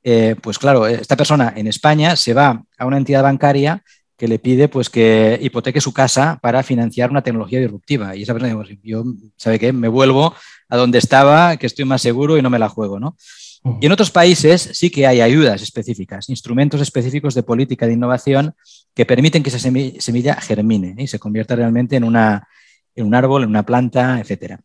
eh, 0.05 0.37
pues 0.41 0.59
claro, 0.59 0.87
esta 0.87 1.17
persona 1.17 1.53
en 1.57 1.67
España 1.67 2.17
se 2.17 2.35
va 2.35 2.65
a 2.77 2.87
una 2.87 2.97
entidad 2.97 3.23
bancaria 3.23 3.83
que 4.17 4.29
le 4.29 4.39
pide 4.39 4.69
pues 4.69 4.89
que 4.91 5.39
hipoteque 5.43 5.81
su 5.81 5.93
casa 5.93 6.39
para 6.41 6.63
financiar 6.63 7.11
una 7.11 7.23
tecnología 7.23 7.59
disruptiva. 7.59 8.15
Y 8.15 8.23
esa 8.23 8.33
persona, 8.33 8.57
dice, 8.63 8.79
yo, 8.85 9.05
¿sabe 9.37 9.59
qué? 9.59 9.73
Me 9.73 9.89
vuelvo 9.89 10.35
a 10.69 10.77
donde 10.77 10.99
estaba, 10.99 11.57
que 11.57 11.67
estoy 11.67 11.85
más 11.87 12.03
seguro 12.03 12.37
y 12.37 12.43
no 12.43 12.49
me 12.49 12.61
la 12.61 12.69
juego, 12.69 13.01
¿no? 13.01 13.17
Y 13.81 13.87
en 13.87 13.93
otros 13.93 14.11
países 14.11 14.71
sí 14.73 14.91
que 14.91 15.07
hay 15.07 15.21
ayudas 15.21 15.63
específicas, 15.63 16.29
instrumentos 16.29 16.81
específicos 16.81 17.35
de 17.35 17.45
política 17.45 17.87
de 17.87 17.93
innovación 17.93 18.55
que 18.93 19.07
permiten 19.07 19.43
que 19.43 19.51
esa 19.51 19.59
semilla 19.61 20.35
germine 20.41 20.97
y 20.99 21.07
se 21.07 21.21
convierta 21.21 21.55
realmente 21.55 21.95
en, 21.95 22.03
una, 22.03 22.49
en 22.97 23.07
un 23.07 23.15
árbol, 23.15 23.45
en 23.45 23.51
una 23.51 23.63
planta, 23.63 24.21
etc. 24.21 24.59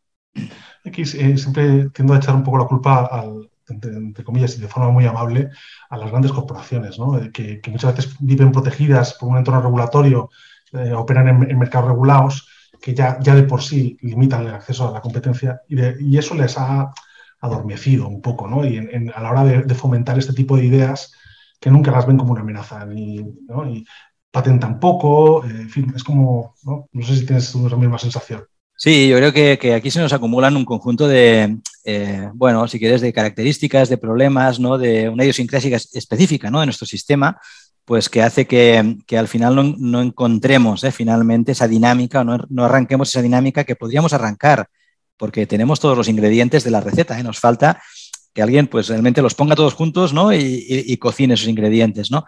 Aquí 0.83 1.03
eh, 1.03 1.38
siempre 1.38 1.89
tiendo 1.89 2.13
a 2.13 2.17
echar 2.17 2.33
un 2.33 2.43
poco 2.43 2.57
la 2.57 2.65
culpa, 2.65 3.05
al, 3.05 3.49
entre, 3.69 4.23
comillas 4.23 4.57
y 4.57 4.62
de 4.62 4.67
forma 4.67 4.89
muy 4.89 5.05
amable, 5.05 5.51
a 5.89 5.97
las 5.97 6.10
grandes 6.10 6.31
corporaciones, 6.31 6.97
¿no? 6.97 7.19
Eh, 7.19 7.31
que, 7.31 7.62
muchas 7.69 7.95
veces 7.95 8.15
viven 8.19 8.51
protegidas 8.51 9.13
por 9.13 9.29
un 9.29 9.38
entorno 9.38 9.62
regulatorio, 9.62 10.31
eh, 10.73 10.93
operan 10.93 11.27
en, 11.27 11.60
mercados 11.60 11.89
regulados, 11.89 12.47
que 12.81 12.95
ya, 12.95 13.19
ya 13.21 13.36
de 13.36 13.43
por 13.43 13.62
sí 13.62 13.97
limitan 14.01 14.47
el 14.47 14.55
acceso 14.55 14.88
a 14.88 14.91
la 14.91 15.01
competencia 15.01 15.62
y, 15.67 15.79
y 15.99 16.17
eso 16.17 16.33
les 16.33 16.57
ha 16.57 16.91
adormecido 17.39 18.08
un 18.08 18.21
poco, 18.21 18.47
¿no? 18.47 18.65
Y 18.65 18.78
a 18.78 19.21
la 19.21 19.32
hora 19.32 19.43
de, 19.43 19.76
fomentar 19.76 20.17
este 20.17 20.34
tipo 20.34 20.58
de 20.58 20.65
ideas 20.65 21.13
que 21.60 21.69
nunca 21.69 21.91
las 21.91 22.06
ven 22.06 22.17
como 22.17 22.34
una 22.34 22.41
amenaza, 22.41 22.86
ni, 22.86 23.17
y 23.17 23.86
patentan 24.32 24.80
poco, 24.80 25.43
eh, 25.43 25.50
en 25.50 25.69
fin, 25.69 25.93
es 25.95 26.04
como, 26.04 26.56
¿no? 26.63 26.88
sé 27.04 27.15
si 27.15 27.26
tienes 27.26 27.54
la 27.56 27.78
misma 27.78 27.97
sensación. 27.97 28.43
Sí, 28.76 29.08
yo 29.08 29.17
creo 29.17 29.34
que, 29.34 29.73
aquí 29.73 29.89
se 29.89 30.00
nos 30.00 30.13
acumulan 30.13 30.56
un 30.56 30.65
conjunto 30.65 31.08
de, 31.08 31.58
eh, 31.84 32.30
bueno, 32.34 32.67
si 32.67 32.78
quieres, 32.78 33.02
de 33.02 33.12
características, 33.12 33.89
de 33.89 33.97
problemas, 33.97 34.60
¿no? 34.60 34.78
De 34.78 35.10
una 35.10 35.23
idiosincrasia 35.23 35.76
específica, 35.76 36.52
¿no? 36.52 36.60
De 36.60 36.67
nuestro 36.67 36.86
sistema, 36.86 37.39
pues 37.86 38.08
que 38.08 38.21
hace 38.21 38.45
que, 38.45 39.17
al 39.17 39.28
final 39.28 39.76
no, 39.80 40.02
encontremos 40.02 40.84
¿eh? 40.84 40.91
finalmente 40.91 41.54
esa 41.54 41.67
dinámica, 41.67 42.23
no, 42.23 42.38
no 42.50 42.65
arranquemos 42.65 43.10
esa 43.10 43.23
dinámica 43.23 43.63
que 43.63 43.76
podríamos 43.76 44.13
arrancar 44.13 44.69
porque 45.17 45.47
tenemos 45.47 45.80
todos 45.80 45.97
los 45.97 46.08
ingredientes 46.08 46.63
de 46.63 46.71
la 46.71 46.82
receta. 46.82 47.19
¿eh? 47.19 47.23
Nos 47.23 47.39
falta 47.39 47.82
que 48.34 48.41
alguien 48.41 48.67
pues 48.67 48.88
realmente 48.88 49.21
los 49.21 49.34
ponga 49.34 49.56
todos 49.56 49.73
juntos 49.73 50.13
¿no? 50.13 50.32
y, 50.34 50.95
cocine 50.97 51.34
esos 51.34 51.47
ingredientes. 51.47 52.12
¿no? 52.12 52.25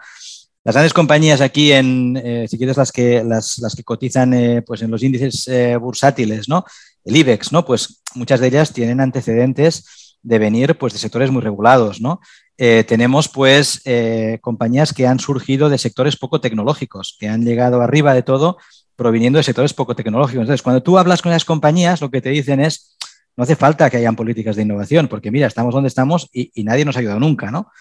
Las 0.64 0.74
grandes 0.74 0.92
compañías 0.92 1.40
aquí, 1.40 1.72
en, 1.72 2.16
eh, 2.16 2.46
si 2.48 2.58
quieres, 2.58 2.76
las 2.76 2.90
que, 2.90 3.22
las, 3.24 3.74
que 3.76 3.84
cotizan 3.84 4.34
eh, 4.34 4.62
pues 4.62 4.82
en 4.82 4.90
los 4.90 5.02
índices 5.02 5.48
bursátiles, 5.80 6.48
¿no? 6.48 6.64
el 7.04 7.16
IBEX, 7.16 7.52
¿no? 7.52 7.64
pues 7.64 8.02
muchas 8.14 8.40
de 8.40 8.48
ellas 8.48 8.72
tienen 8.72 9.00
antecedentes 9.00 10.16
de 10.22 10.38
venir 10.38 10.76
pues, 10.76 10.92
de 10.92 10.98
sectores 10.98 11.30
muy 11.30 11.42
regulados. 11.42 12.00
¿no? 12.00 12.20
tenemos 12.56 13.28
pues 13.28 13.82
compañías 14.42 14.92
que 14.92 15.06
han 15.06 15.18
surgido 15.18 15.70
de 15.70 15.78
sectores 15.78 16.16
poco 16.16 16.42
tecnológicos, 16.42 17.16
que 17.18 17.28
han 17.28 17.42
llegado 17.44 17.80
arriba 17.80 18.12
de 18.12 18.22
todo 18.22 18.58
proviniendo 19.00 19.38
de 19.38 19.42
sectores 19.42 19.72
poco 19.72 19.96
tecnológicos. 19.96 20.42
Entonces, 20.42 20.60
cuando 20.60 20.82
tú 20.82 20.98
hablas 20.98 21.22
con 21.22 21.32
las 21.32 21.46
compañías, 21.46 22.02
lo 22.02 22.10
que 22.10 22.20
te 22.20 22.28
dicen 22.28 22.60
es, 22.60 22.98
no 23.34 23.44
hace 23.44 23.56
falta 23.56 23.88
que 23.88 23.96
hayan 23.96 24.14
políticas 24.14 24.56
de 24.56 24.62
innovación, 24.62 25.08
porque 25.08 25.30
mira, 25.30 25.46
estamos 25.46 25.72
donde 25.72 25.88
estamos 25.88 26.28
y, 26.34 26.52
nadie 26.64 26.84
nos 26.84 26.96
ha 26.96 26.98
ayudado 26.98 27.18
nunca, 27.18 27.50
¿no? 27.50 27.72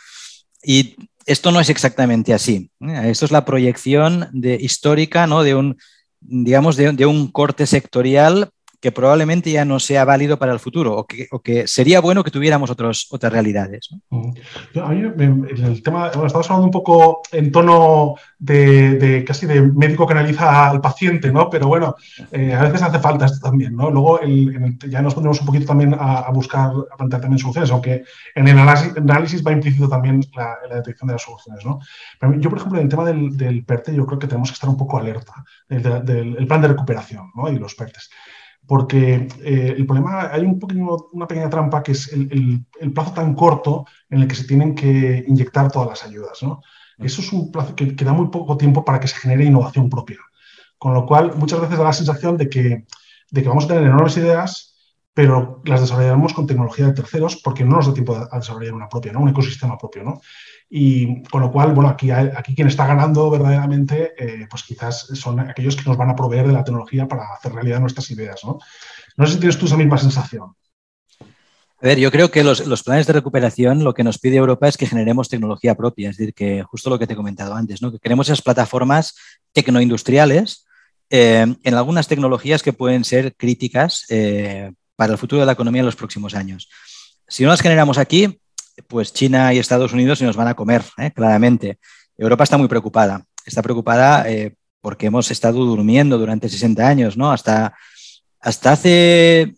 Y 0.63 0.95
esto 1.25 1.51
no 1.51 1.59
es 1.59 1.69
exactamente 1.69 2.33
así. 2.33 2.71
¿eh? 2.79 3.09
Esto 3.09 3.25
es 3.25 3.31
la 3.31 3.43
proyección 3.43 4.29
de, 4.31 4.55
histórica, 4.61 5.27
¿no? 5.27 5.43
De 5.43 5.55
un, 5.55 5.77
digamos, 6.21 6.77
de 6.77 7.05
un 7.05 7.29
corte 7.29 7.67
sectorial 7.67 8.51
que 8.79 8.91
probablemente 8.91 9.51
ya 9.51 9.65
no 9.65 9.79
sea 9.79 10.05
válido 10.05 10.39
para 10.39 10.53
el 10.53 10.59
futuro 10.59 11.05
o 11.31 11.41
que, 11.41 11.67
sería 11.67 11.99
bueno 11.99 12.23
que 12.23 12.31
tuviéramos 12.31 12.69
otros, 12.69 13.07
otras 13.11 13.31
realidades. 13.31 13.89
A 14.11 14.89
mí, 14.89 15.01
el 15.01 15.83
tema, 15.83 16.07
estamos 16.07 16.49
hablando 16.49 16.65
un 16.65 16.71
poco 16.71 17.21
en 17.31 17.51
tono 17.51 18.15
de, 18.37 19.23
casi 19.27 19.45
de 19.45 19.61
médico 19.61 20.07
que 20.07 20.13
analiza 20.13 20.69
al 20.69 20.79
paciente, 20.79 21.31
¿no? 21.31 21.49
Pero 21.49 21.67
bueno, 21.67 21.95
eh, 22.31 22.53
a 22.53 22.63
veces 22.63 22.81
hace 22.81 22.99
falta 22.99 23.25
esto 23.25 23.39
también, 23.41 23.75
¿no? 23.75 23.89
Luego 23.91 24.21
ya 24.87 25.01
nos 25.01 25.13
pondremos 25.13 25.41
un 25.41 25.45
poquito 25.45 25.65
también 25.65 25.95
a, 25.99 26.31
buscar, 26.31 26.71
a 26.91 26.95
plantear 26.95 27.21
también 27.21 27.39
soluciones, 27.39 27.71
aunque 27.71 28.05
en 28.35 28.47
el 28.47 28.57
análisis, 28.57 29.45
va 29.45 29.51
implícito 29.51 29.89
también 29.89 30.21
la, 30.35 30.57
detección 30.77 31.07
de 31.07 31.13
las 31.13 31.23
soluciones, 31.23 31.65
¿no? 31.65 31.79
yo, 32.37 32.49
por 32.49 32.59
ejemplo, 32.59 32.79
en 32.79 32.85
el 32.85 32.89
tema 32.89 33.05
del, 33.05 33.65
PERTE, 33.65 33.93
yo 33.93 34.05
creo 34.05 34.19
que 34.19 34.27
tenemos 34.27 34.49
que 34.49 34.53
estar 34.53 34.69
un 34.69 34.77
poco 34.77 34.97
alerta, 34.97 35.33
del, 35.67 36.47
plan 36.47 36.61
de 36.61 36.67
recuperación, 36.69 37.31
¿no? 37.35 37.49
Y 37.49 37.59
los 37.59 37.75
PERTES 37.75 38.09
porque 38.69 39.27
eh, 39.41 39.73
el 39.75 39.85
problema, 39.87 40.29
hay 40.31 40.43
un 40.43 40.59
una 41.13 41.25
pequeña 41.25 41.49
trampa 41.49 41.81
que 41.81 41.93
es 41.93 42.13
el, 42.13 42.63
plazo 42.93 43.13
tan 43.13 43.33
corto 43.33 43.87
en 44.11 44.21
el 44.21 44.27
que 44.27 44.35
se 44.35 44.43
tienen 44.43 44.75
que 44.75 45.25
inyectar 45.27 45.71
todas 45.71 45.89
las 45.89 46.05
ayudas. 46.05 46.43
¿no? 46.43 46.61
Eso 46.99 47.21
es 47.21 47.33
un 47.33 47.51
plazo 47.51 47.75
que, 47.75 47.85
da 47.85 48.13
muy 48.13 48.27
poco 48.27 48.57
tiempo 48.57 48.85
para 48.85 48.99
que 48.99 49.07
se 49.07 49.15
genere 49.15 49.45
innovación 49.45 49.89
propia. 49.89 50.19
Con 50.77 50.93
lo 50.93 51.07
cual, 51.07 51.33
muchas 51.35 51.59
veces 51.61 51.79
da 51.79 51.83
la 51.83 51.93
sensación 51.93 52.37
de 52.37 52.47
que, 52.47 52.85
de 53.31 53.41
que 53.41 53.49
vamos 53.49 53.65
a 53.65 53.69
tener 53.69 53.85
enormes 53.85 54.15
ideas, 54.17 54.68
pero 55.19 55.61
las 55.65 55.81
desarrollaremos 55.81 56.33
con 56.33 56.47
tecnología 56.47 56.85
de 56.85 56.93
terceros 56.93 57.35
porque 57.43 57.65
no 57.65 57.75
nos 57.75 57.87
da 57.87 57.93
tiempo 57.93 58.15
a 58.15 58.39
desarrollar 58.39 58.73
una 58.73 58.87
propia, 58.87 59.11
¿no? 59.11 59.19
un 59.19 59.27
ecosistema 59.27 59.77
propio. 59.77 60.01
¿no? 60.01 60.21
Y 60.69 61.23
con 61.23 61.41
lo 61.41 61.51
cual, 61.51 61.73
bueno, 61.73 61.89
aquí, 61.89 62.09
aquí 62.09 62.55
quien 62.55 62.69
está 62.69 62.87
ganando 62.87 63.29
verdaderamente, 63.29 64.13
eh, 64.17 64.47
pues 64.49 64.63
quizás 64.63 65.07
son 65.15 65.41
aquellos 65.41 65.75
que 65.75 65.83
nos 65.83 65.97
van 65.97 66.09
a 66.09 66.15
proveer 66.15 66.47
de 66.47 66.53
la 66.53 66.63
tecnología 66.63 67.05
para 67.05 67.33
hacer 67.33 67.51
realidad 67.51 67.81
nuestras 67.81 68.09
ideas, 68.11 68.39
¿no? 68.45 68.59
No 69.17 69.27
sé 69.27 69.33
si 69.33 69.39
tienes 69.39 69.57
tú 69.57 69.65
esa 69.65 69.75
misma 69.75 69.97
sensación. 69.97 70.53
A 71.19 71.27
ver, 71.81 71.99
yo 71.99 72.11
creo 72.11 72.31
que 72.31 72.45
los, 72.45 72.83
planes 72.83 73.05
de 73.05 73.11
recuperación 73.11 73.83
lo 73.83 73.93
que 73.93 74.05
nos 74.05 74.19
pide 74.19 74.37
Europa 74.37 74.69
es 74.69 74.77
que 74.77 74.87
generemos 74.87 75.27
tecnología 75.27 75.75
propia, 75.75 76.11
es 76.11 76.15
decir, 76.15 76.33
que 76.33 76.63
justo 76.63 76.89
lo 76.89 76.97
que 76.97 77.07
te 77.07 77.13
he 77.13 77.17
comentado 77.17 77.55
antes, 77.55 77.81
¿no? 77.81 77.91
que 77.91 77.99
queremos 77.99 78.27
esas 78.27 78.41
plataformas 78.41 79.17
tecnoindustriales 79.51 80.65
eh, 81.09 81.45
en 81.61 81.73
algunas 81.73 82.07
tecnologías 82.07 82.63
que 82.63 82.71
pueden 82.71 83.03
ser 83.03 83.35
críticas 83.35 84.05
eh, 84.07 84.71
para 84.99 85.13
el 85.13 85.17
futuro 85.17 85.39
de 85.39 85.45
la 85.45 85.53
economía 85.53 85.79
en 85.79 85.85
los 85.85 85.95
próximos 85.95 86.35
años. 86.35 86.69
Si 87.25 87.43
no 87.43 87.49
las 87.49 87.61
generamos 87.61 87.97
aquí, 87.97 88.37
pues 88.87 89.13
China 89.13 89.53
y 89.53 89.59
Estados 89.59 89.93
Unidos 89.93 90.19
se 90.19 90.25
nos 90.25 90.35
van 90.35 90.49
a 90.49 90.55
comer, 90.55 90.83
¿eh? 90.97 91.11
claramente. 91.15 91.79
Europa 92.17 92.43
está 92.43 92.57
muy 92.57 92.67
preocupada. 92.67 93.23
Está 93.45 93.61
preocupada 93.61 94.25
porque 94.81 95.05
hemos 95.05 95.31
estado 95.31 95.63
durmiendo 95.63 96.17
durante 96.17 96.49
60 96.49 96.85
años, 96.85 97.15
¿no? 97.15 97.31
Hasta, 97.31 97.73
hasta 98.41 98.73
hace 98.73 99.53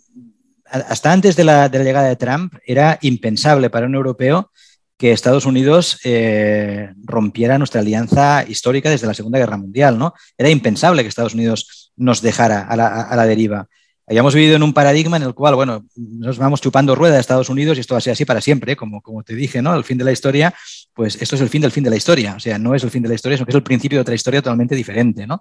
hasta 0.71 1.11
antes 1.11 1.35
de 1.35 1.43
la, 1.43 1.67
llegada 1.67 2.07
de 2.07 2.15
Trump 2.15 2.53
era 2.65 2.97
impensable 3.01 3.69
para 3.69 3.87
un 3.87 3.95
europeo 3.95 4.51
que 4.97 5.11
Estados 5.11 5.45
Unidos 5.45 5.99
eh, 6.03 6.93
rompiera 7.03 7.57
nuestra 7.57 7.81
alianza 7.81 8.45
histórica 8.47 8.89
desde 8.89 9.07
la 9.07 9.15
Segunda 9.15 9.39
Guerra 9.39 9.57
Mundial. 9.57 9.97
¿no? 9.97 10.13
Era 10.37 10.49
impensable 10.49 11.01
que 11.01 11.09
Estados 11.09 11.33
Unidos 11.33 11.91
nos 11.97 12.21
dejara 12.21 12.61
a 12.61 12.75
la, 12.75 13.25
deriva. 13.25 13.67
Hayamos 14.11 14.35
vivido 14.35 14.57
en 14.57 14.63
un 14.63 14.73
paradigma 14.73 15.15
en 15.15 15.23
el 15.23 15.33
cual, 15.33 15.55
bueno, 15.55 15.85
nos 15.95 16.37
vamos 16.37 16.59
chupando 16.59 16.95
rueda 16.95 17.13
de 17.15 17.21
Estados 17.21 17.47
Unidos 17.47 17.77
y 17.77 17.79
esto 17.79 17.93
va 17.93 17.99
a 17.99 18.01
ser 18.01 18.11
así 18.11 18.25
para 18.25 18.41
siempre, 18.41 18.75
como, 18.75 19.01
como 19.01 19.23
te 19.23 19.33
dije, 19.33 19.61
¿no? 19.61 19.73
El 19.73 19.85
fin 19.85 19.97
de 19.97 20.03
la 20.03 20.11
historia, 20.11 20.53
pues 20.93 21.15
esto 21.21 21.35
es 21.35 21.41
el 21.41 21.47
fin 21.47 21.61
del 21.61 21.71
fin 21.71 21.85
de 21.85 21.91
la 21.91 21.95
historia. 21.95 22.35
O 22.35 22.39
sea, 22.41 22.59
no 22.59 22.75
es 22.75 22.83
el 22.83 22.91
fin 22.91 23.01
de 23.01 23.07
la 23.07 23.15
historia, 23.15 23.37
sino 23.37 23.45
que 23.45 23.51
es 23.51 23.55
el 23.55 23.63
principio 23.63 23.99
de 23.99 24.01
otra 24.01 24.13
historia 24.13 24.41
totalmente 24.41 24.75
diferente, 24.75 25.25
¿no? 25.25 25.39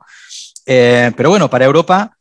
Eh, 0.66 1.10
pero 1.16 1.30
bueno, 1.30 1.50
para 1.50 1.64
Europa 1.64 2.16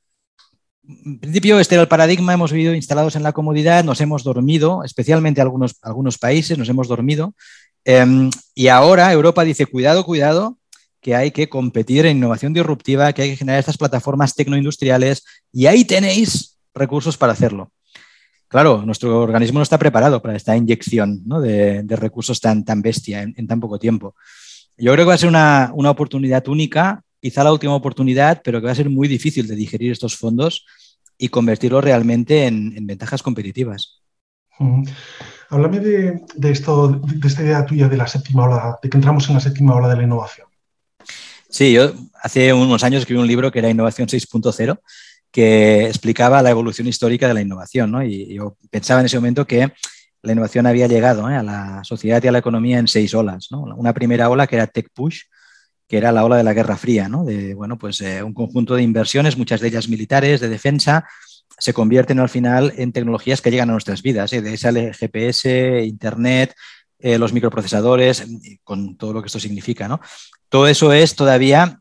en 0.89 1.19
principio, 1.19 1.59
este 1.59 1.75
era 1.75 1.83
el 1.83 1.87
paradigma, 1.87 2.33
hemos 2.33 2.51
vivido 2.51 2.73
instalados 2.73 3.15
en 3.15 3.21
la 3.21 3.31
comodidad, 3.31 3.83
nos 3.83 4.01
hemos 4.01 4.23
dormido, 4.23 4.83
especialmente 4.83 5.39
algunos, 5.39 5.75
algunos 5.83 6.17
países, 6.17 6.57
nos 6.57 6.67
hemos 6.67 6.87
dormido. 6.87 7.35
Em, 7.85 8.31
y 8.55 8.69
ahora 8.69 9.13
Europa 9.13 9.43
dice, 9.43 9.67
cuidado, 9.67 10.03
cuidado, 10.03 10.57
que 11.01 11.15
hay 11.15 11.31
que 11.31 11.49
competir 11.49 12.05
en 12.05 12.17
innovación 12.17 12.53
disruptiva, 12.53 13.13
que 13.13 13.23
hay 13.23 13.29
que 13.31 13.37
generar 13.37 13.59
estas 13.59 13.77
plataformas 13.77 14.35
tecnoindustriales 14.35 15.23
y 15.51 15.65
ahí 15.65 15.85
tenéis 15.85 16.57
recursos 16.73 17.17
para 17.17 17.33
hacerlo. 17.33 17.71
Claro, 18.47 18.83
nuestro 18.85 19.21
organismo 19.21 19.59
no 19.59 19.63
está 19.63 19.77
preparado 19.77 20.21
para 20.21 20.35
esta 20.35 20.57
inyección 20.57 21.23
de, 21.41 21.95
recursos 21.95 22.39
tan, 22.41 22.63
bestia 22.81 23.21
en, 23.21 23.47
tan 23.47 23.59
poco 23.59 23.77
tiempo. 23.77 24.15
Yo 24.77 24.91
creo 24.93 25.05
que 25.05 25.09
va 25.09 25.13
a 25.13 25.19
ser 25.19 25.29
una, 25.29 25.71
una 25.73 25.91
oportunidad 25.91 26.47
única 26.47 27.03
quizá 27.21 27.43
la 27.43 27.51
última 27.51 27.75
oportunidad, 27.75 28.41
pero 28.43 28.59
que 28.59 28.65
va 28.65 28.71
a 28.71 28.75
ser 28.75 28.89
muy 28.89 29.07
difícil 29.07 29.47
de 29.47 29.55
digerir 29.55 29.91
estos 29.91 30.15
fondos 30.15 30.65
y 31.17 31.29
convertirlos 31.29 31.83
realmente 31.83 32.45
en, 32.47 32.85
ventajas 32.85 33.21
competitivas. 33.21 34.01
Háblame 35.49 35.79
de, 35.79 36.21
esto, 36.43 36.89
de 36.89 37.27
esta 37.27 37.43
idea 37.43 37.65
tuya 37.65 37.87
de 37.87 37.97
la 37.97 38.07
séptima 38.07 38.43
ola, 38.43 38.77
de 38.81 38.89
que 38.89 38.97
entramos 38.97 39.27
en 39.27 39.35
la 39.35 39.41
séptima 39.41 39.75
ola 39.75 39.89
de 39.89 39.97
la 39.97 40.03
innovación. 40.03 40.47
Sí, 41.49 41.73
yo 41.73 41.91
hace 42.21 42.53
unos 42.53 42.83
años 42.83 42.99
escribí 42.99 43.19
un 43.19 43.27
libro 43.27 43.51
que 43.51 43.59
era 43.59 43.69
Innovación 43.69 44.07
6.0, 44.07 44.79
que 45.31 45.87
explicaba 45.87 46.43
la 46.43 46.51
evolución 46.51 46.87
histórica 46.87 47.27
de 47.27 47.33
la 47.33 47.41
innovación. 47.41 47.91
¿no? 47.91 48.03
Y 48.03 48.35
yo 48.35 48.55
pensaba 48.69 48.99
en 48.99 49.07
ese 49.07 49.17
momento 49.17 49.47
que 49.47 49.71
la 50.21 50.31
innovación 50.31 50.67
había 50.67 50.87
llegado 50.87 51.29
¿eh? 51.29 51.35
a 51.35 51.43
la 51.43 51.83
sociedad 51.83 52.23
y 52.23 52.27
a 52.27 52.31
la 52.31 52.39
economía 52.39 52.77
en 52.77 52.87
seis 52.87 53.15
olas. 53.15 53.47
¿no? 53.49 53.63
Una 53.63 53.93
primera 53.93 54.29
ola 54.29 54.45
que 54.45 54.57
era 54.57 54.67
Tech 54.67 54.89
Push, 54.93 55.23
que 55.87 55.97
era 55.97 56.11
la 56.11 56.23
ola 56.23 56.37
de 56.37 56.43
la 56.43 56.53
Guerra 56.53 56.77
Fría, 56.77 57.09
¿no? 57.09 57.25
de 57.25 57.55
bueno, 57.55 57.79
pues, 57.79 57.99
eh, 58.01 58.21
un 58.21 58.33
conjunto 58.33 58.75
de 58.75 58.83
inversiones, 58.83 59.37
muchas 59.37 59.59
de 59.59 59.69
ellas 59.69 59.89
militares, 59.89 60.39
de 60.39 60.49
defensa, 60.49 61.07
se 61.57 61.73
convierten 61.73 62.19
al 62.19 62.29
final 62.29 62.73
en 62.77 62.91
tecnologías 62.91 63.41
que 63.41 63.49
llegan 63.49 63.69
a 63.69 63.73
nuestras 63.73 64.03
vidas. 64.03 64.31
¿eh? 64.33 64.41
De 64.43 64.55
sale 64.55 64.93
GPS, 64.93 65.83
Internet, 65.83 66.53
eh, 66.99 67.17
los 67.17 67.33
microprocesadores, 67.33 68.23
con 68.63 68.97
todo 68.97 69.13
lo 69.13 69.21
que 69.21 69.27
esto 69.27 69.39
significa. 69.39 69.87
¿no? 69.87 69.99
Todo 70.49 70.67
eso 70.67 70.91
es 70.93 71.15
todavía 71.15 71.79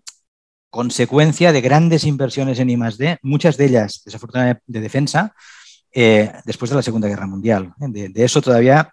consecuencia 0.70 1.52
de 1.52 1.60
grandes 1.60 2.04
inversiones 2.04 2.58
en 2.58 2.70
I+.D., 2.70 3.18
muchas 3.22 3.56
de 3.56 3.66
ellas, 3.66 4.02
desafortunadamente, 4.04 4.62
de 4.66 4.80
defensa, 4.80 5.34
después 6.44 6.70
de 6.70 6.76
la 6.76 6.82
Segunda 6.82 7.08
Guerra 7.08 7.26
Mundial. 7.26 7.72
De, 7.78 8.12
eso 8.16 8.42
todavía 8.42 8.92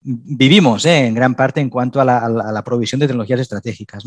vivimos 0.00 0.84
en 0.84 1.14
gran 1.14 1.34
parte 1.34 1.60
en 1.60 1.70
cuanto 1.70 2.00
a 2.00 2.04
la, 2.04 2.62
provisión 2.64 2.98
de 3.00 3.06
tecnologías 3.06 3.40
estratégicas. 3.40 4.04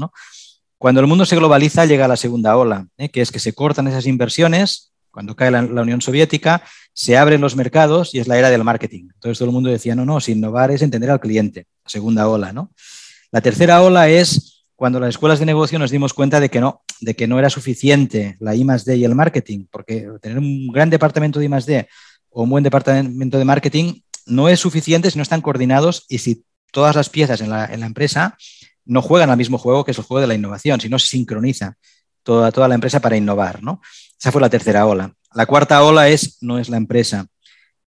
Cuando 0.77 1.01
el 1.01 1.07
mundo 1.07 1.25
se 1.25 1.37
globaliza 1.37 1.85
llega 1.85 2.07
la 2.07 2.17
segunda 2.17 2.57
ola, 2.57 2.87
¿eh? 2.97 3.09
que 3.09 3.21
es 3.21 3.31
que 3.31 3.39
se 3.39 3.53
cortan 3.53 3.87
esas 3.87 4.05
inversiones, 4.05 4.91
cuando 5.09 5.35
cae 5.35 5.49
la, 5.49 5.61
Unión 5.61 6.01
Soviética, 6.01 6.61
se 6.93 7.17
abren 7.17 7.39
los 7.39 7.55
mercados 7.55 8.13
y 8.13 8.19
es 8.19 8.27
la 8.27 8.37
era 8.37 8.49
del 8.49 8.65
marketing. 8.65 9.07
Entonces 9.13 9.39
todo 9.39 9.47
el 9.47 9.53
mundo 9.53 9.69
decía, 9.69 9.95
no, 9.95 10.05
no, 10.05 10.19
si 10.19 10.33
innovar 10.33 10.71
es 10.71 10.81
entender 10.81 11.09
al 11.09 11.21
cliente, 11.21 11.67
segunda 11.85 12.27
ola. 12.27 12.51
¿no? 12.51 12.73
La 13.31 13.39
tercera 13.39 13.81
ola 13.81 14.09
es 14.09 14.54
cuando 14.75 14.99
las 14.99 15.09
escuelas 15.09 15.39
de 15.39 15.45
negocio 15.45 15.79
nos 15.79 15.91
dimos 15.91 16.13
cuenta 16.13 16.39
de 16.39 16.49
que 16.49 16.59
no, 16.59 16.83
de 16.99 17.15
que 17.15 17.27
no 17.27 17.39
era 17.39 17.49
suficiente 17.49 18.35
la 18.39 18.55
I 18.55 18.63
+D 18.63 18.97
y 18.97 19.05
el 19.05 19.15
marketing, 19.15 19.65
porque 19.71 20.07
tener 20.21 20.37
un 20.37 20.67
gran 20.67 20.89
departamento 20.89 21.39
de 21.39 21.45
I 21.45 21.49
+D 21.49 21.87
o 22.29 22.43
un 22.43 22.49
buen 22.49 22.63
departamento 22.63 23.37
de 23.37 23.45
marketing 23.45 24.01
no 24.25 24.49
es 24.49 24.59
suficiente 24.59 25.09
si 25.09 25.17
no 25.17 25.23
están 25.23 25.41
coordinados 25.41 26.05
y 26.09 26.17
si 26.17 26.43
todas 26.71 26.95
las 26.95 27.09
piezas 27.09 27.39
en 27.41 27.49
la, 27.49 27.65
en 27.65 27.79
la 27.79 27.85
empresa 27.85 28.37
no 28.83 29.01
juegan 29.01 29.29
al 29.29 29.37
mismo 29.37 29.57
juego 29.57 29.85
que 29.85 29.91
es 29.91 29.97
el 29.97 30.03
juego 30.03 30.21
de 30.21 30.27
la 30.27 30.35
innovación, 30.35 30.81
sino 30.81 30.99
se 30.99 31.07
sincroniza 31.07 31.77
toda, 32.23 32.51
toda 32.51 32.67
la 32.67 32.75
empresa 32.75 32.99
para 32.99 33.15
innovar. 33.15 33.63
¿no? 33.63 33.81
Esa 34.19 34.31
fue 34.31 34.41
la 34.41 34.49
tercera 34.49 34.85
ola. 34.85 35.13
La 35.33 35.45
cuarta 35.45 35.83
ola 35.83 36.09
es, 36.09 36.37
no 36.41 36.59
es 36.59 36.69
la 36.69 36.77
empresa, 36.77 37.27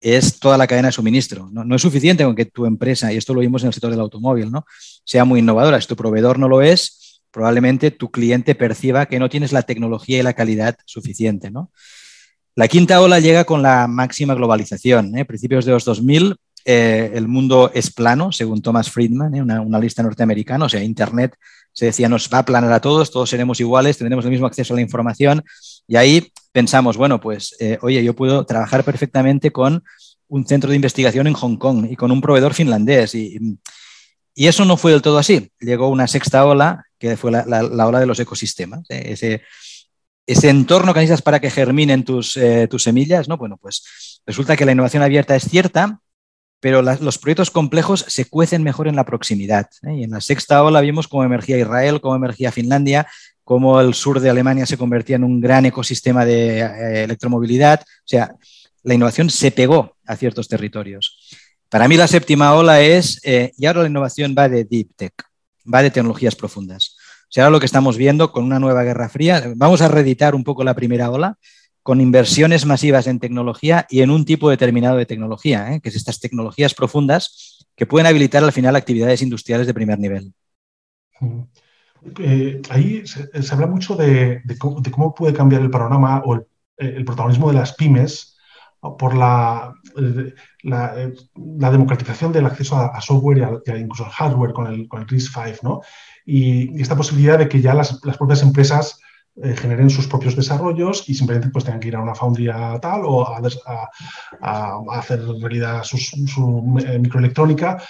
es 0.02 0.38
toda 0.40 0.58
la 0.58 0.66
cadena 0.66 0.88
de 0.88 0.92
suministro. 0.92 1.48
No, 1.52 1.74
es 1.74 1.82
suficiente 1.82 2.24
con 2.24 2.34
que 2.34 2.44
tu 2.44 2.66
empresa, 2.66 3.12
y 3.12 3.16
esto 3.16 3.32
lo 3.32 3.40
vimos 3.40 3.62
en 3.62 3.68
el 3.68 3.72
sector 3.72 3.90
del 3.90 4.00
automóvil, 4.00 4.50
¿no? 4.50 4.66
sea 5.04 5.24
muy 5.24 5.40
innovadora. 5.40 5.80
Si 5.80 5.86
tu 5.86 5.96
proveedor 5.96 6.38
no 6.38 6.48
lo 6.48 6.60
es, 6.60 7.22
probablemente 7.30 7.90
tu 7.90 8.10
cliente 8.10 8.54
perciba 8.54 9.06
que 9.06 9.18
no 9.18 9.28
tienes 9.28 9.52
la 9.52 9.62
tecnología 9.62 10.18
y 10.18 10.22
la 10.22 10.34
calidad 10.34 10.76
suficiente. 10.84 11.50
¿no? 11.50 11.70
La 12.56 12.68
quinta 12.68 13.00
ola 13.00 13.20
llega 13.20 13.44
con 13.44 13.62
la 13.62 13.86
máxima 13.86 14.34
globalización. 14.34 15.16
¿eh? 15.16 15.24
Principios 15.24 15.64
de 15.64 15.72
los 15.72 15.84
2000, 15.84 16.36
eh, 16.64 17.12
el 17.14 17.28
mundo 17.28 17.70
es 17.72 17.90
plano, 17.92 18.32
según 18.32 18.60
Thomas 18.60 18.90
Friedman, 18.90 19.34
¿eh? 19.34 19.42
una, 19.42 19.78
lista 19.78 20.02
norteamericana, 20.02 20.66
o 20.66 20.68
sea, 20.68 20.82
Internet 20.82 21.36
se 21.72 21.86
decía 21.86 22.08
nos 22.08 22.28
va 22.32 22.38
a 22.38 22.44
planar 22.44 22.70
a 22.72 22.80
todos, 22.80 23.10
todos 23.10 23.30
seremos 23.30 23.58
iguales, 23.58 23.96
tendremos 23.96 24.24
el 24.26 24.30
mismo 24.30 24.46
acceso 24.46 24.74
a 24.74 24.76
la 24.76 24.82
información 24.82 25.42
y 25.88 25.96
ahí 25.96 26.32
pensamos, 26.52 26.96
bueno, 26.96 27.20
pues, 27.20 27.56
eh, 27.58 27.78
oye, 27.82 28.04
yo 28.04 28.14
puedo 28.14 28.44
trabajar 28.44 28.84
perfectamente 28.84 29.50
con 29.50 29.82
un 30.28 30.46
centro 30.46 30.70
de 30.70 30.76
investigación 30.76 31.26
en 31.26 31.34
Hong 31.34 31.56
Kong 31.56 31.88
y 31.90 31.96
con 31.96 32.10
un 32.10 32.20
proveedor 32.20 32.54
finlandés 32.54 33.14
y, 33.14 33.58
y 34.34 34.46
eso 34.46 34.64
no 34.64 34.76
fue 34.76 34.92
del 34.92 35.02
todo 35.02 35.18
así. 35.18 35.50
Llegó 35.60 35.88
una 35.88 36.06
sexta 36.06 36.44
ola, 36.46 36.84
que 36.98 37.16
fue 37.16 37.30
la, 37.30 37.44
la, 37.44 37.86
ola 37.86 38.00
de 38.00 38.06
los 38.06 38.20
ecosistemas, 38.20 38.86
ese, 38.88 39.42
ese 40.26 40.48
entorno 40.48 40.94
que 40.94 41.00
necesitas 41.00 41.22
para 41.22 41.40
que 41.40 41.50
germinen 41.50 42.04
tus, 42.04 42.38
tus 42.70 42.82
semillas, 42.82 43.28
¿no? 43.28 43.36
Bueno, 43.36 43.56
pues 43.56 44.22
resulta 44.24 44.56
que 44.56 44.64
la 44.64 44.72
innovación 44.72 45.02
abierta 45.02 45.34
es 45.34 45.44
cierta, 45.44 46.00
pero 46.62 46.80
los 46.80 47.18
proyectos 47.18 47.50
complejos 47.50 48.04
se 48.06 48.26
cuecen 48.26 48.62
mejor 48.62 48.86
en 48.86 48.94
la 48.94 49.04
proximidad. 49.04 49.66
¿eh? 49.82 49.96
Y 49.96 50.04
en 50.04 50.12
la 50.12 50.20
sexta 50.20 50.62
ola 50.62 50.80
vimos 50.80 51.08
cómo 51.08 51.24
emergía 51.24 51.58
Israel, 51.58 52.00
cómo 52.00 52.14
emergía 52.14 52.52
Finlandia, 52.52 53.08
cómo 53.44 53.80
el 53.80 53.94
sur 53.94 54.20
de 54.20 54.30
Alemania 54.30 54.66
se 54.66 54.78
convertía 54.78 55.16
en 55.16 55.24
un 55.24 55.40
gran 55.40 55.66
ecosistema 55.66 56.24
de 56.24 56.60
eh, 56.60 57.04
electromovilidad. 57.04 57.80
O 57.80 58.06
sea, 58.06 58.34
la 58.82 58.94
innovación 58.94 59.30
se 59.30 59.50
pegó 59.50 59.96
a 60.06 60.16
ciertos 60.16 60.48
territorios. 60.48 61.36
Para 61.68 61.88
mí 61.88 61.96
la 61.96 62.08
séptima 62.08 62.54
ola 62.54 62.80
es, 62.80 63.20
eh, 63.24 63.52
y 63.56 63.66
ahora 63.66 63.82
la 63.82 63.88
innovación 63.88 64.34
va 64.38 64.48
de 64.48 64.64
deep 64.64 64.90
tech, 64.96 65.14
va 65.72 65.82
de 65.82 65.90
tecnologías 65.90 66.36
profundas. 66.36 66.96
O 67.22 67.32
sea, 67.32 67.44
ahora 67.44 67.52
lo 67.52 67.60
que 67.60 67.66
estamos 67.66 67.96
viendo 67.96 68.30
con 68.30 68.44
una 68.44 68.58
nueva 68.58 68.82
guerra 68.82 69.08
fría, 69.08 69.52
vamos 69.56 69.80
a 69.80 69.88
reeditar 69.88 70.34
un 70.34 70.44
poco 70.44 70.64
la 70.64 70.74
primera 70.74 71.10
ola, 71.10 71.38
con 71.82 72.00
inversiones 72.00 72.64
masivas 72.64 73.06
en 73.06 73.18
tecnología 73.18 73.86
y 73.90 74.02
en 74.02 74.10
un 74.10 74.24
tipo 74.24 74.50
determinado 74.50 74.96
de 74.96 75.06
tecnología, 75.06 75.72
¿eh? 75.72 75.80
que 75.80 75.88
es 75.88 75.96
estas 75.96 76.20
tecnologías 76.20 76.74
profundas 76.74 77.66
que 77.74 77.86
pueden 77.86 78.06
habilitar 78.06 78.44
al 78.44 78.52
final 78.52 78.76
actividades 78.76 79.22
industriales 79.22 79.66
de 79.66 79.74
primer 79.74 79.98
nivel. 79.98 80.32
Eh, 82.18 82.60
ahí 82.70 83.06
se, 83.06 83.28
habla 83.52 83.66
mucho 83.66 83.94
de, 83.94 84.42
cómo, 84.58 85.14
puede 85.14 85.32
cambiar 85.34 85.62
el 85.62 85.70
panorama 85.70 86.22
o 86.24 86.34
el, 86.76 87.04
protagonismo 87.04 87.48
de 87.48 87.54
las 87.54 87.74
pymes 87.74 88.36
por 88.98 89.14
la, 89.14 89.72
la, 90.64 91.70
democratización 91.70 92.32
del 92.32 92.46
acceso 92.46 92.76
a, 92.76 93.00
software 93.00 93.62
y, 93.64 93.70
incluso 93.70 94.04
al 94.04 94.10
hardware 94.10 94.52
con 94.52 94.66
el, 94.66 94.88
con 94.88 95.02
el 95.02 95.06
RISC-V, 95.06 95.58
¿no? 95.62 95.80
Y, 96.26 96.80
esta 96.80 96.96
posibilidad 96.96 97.38
de 97.38 97.48
que 97.48 97.60
ya 97.60 97.74
las, 97.74 98.00
las 98.04 98.16
propias 98.16 98.42
empresas 98.42 98.98
eh, 99.34 99.56
generen 99.56 99.88
sus 99.88 100.06
propios 100.06 100.36
desarrollos 100.36 101.08
y 101.08 101.14
simplemente 101.14 101.48
pues 101.48 101.64
tengan 101.64 101.80
que 101.80 101.88
ir 101.88 101.96
a 101.96 102.02
una 102.02 102.14
foundry 102.14 102.50
tal 102.82 103.00
o 103.06 103.26
a, 103.26 103.40
hacer 104.98 105.26
realidad 105.40 105.82
su, 105.84 105.96
eh, 106.84 106.98
microelectrónica. 106.98 107.82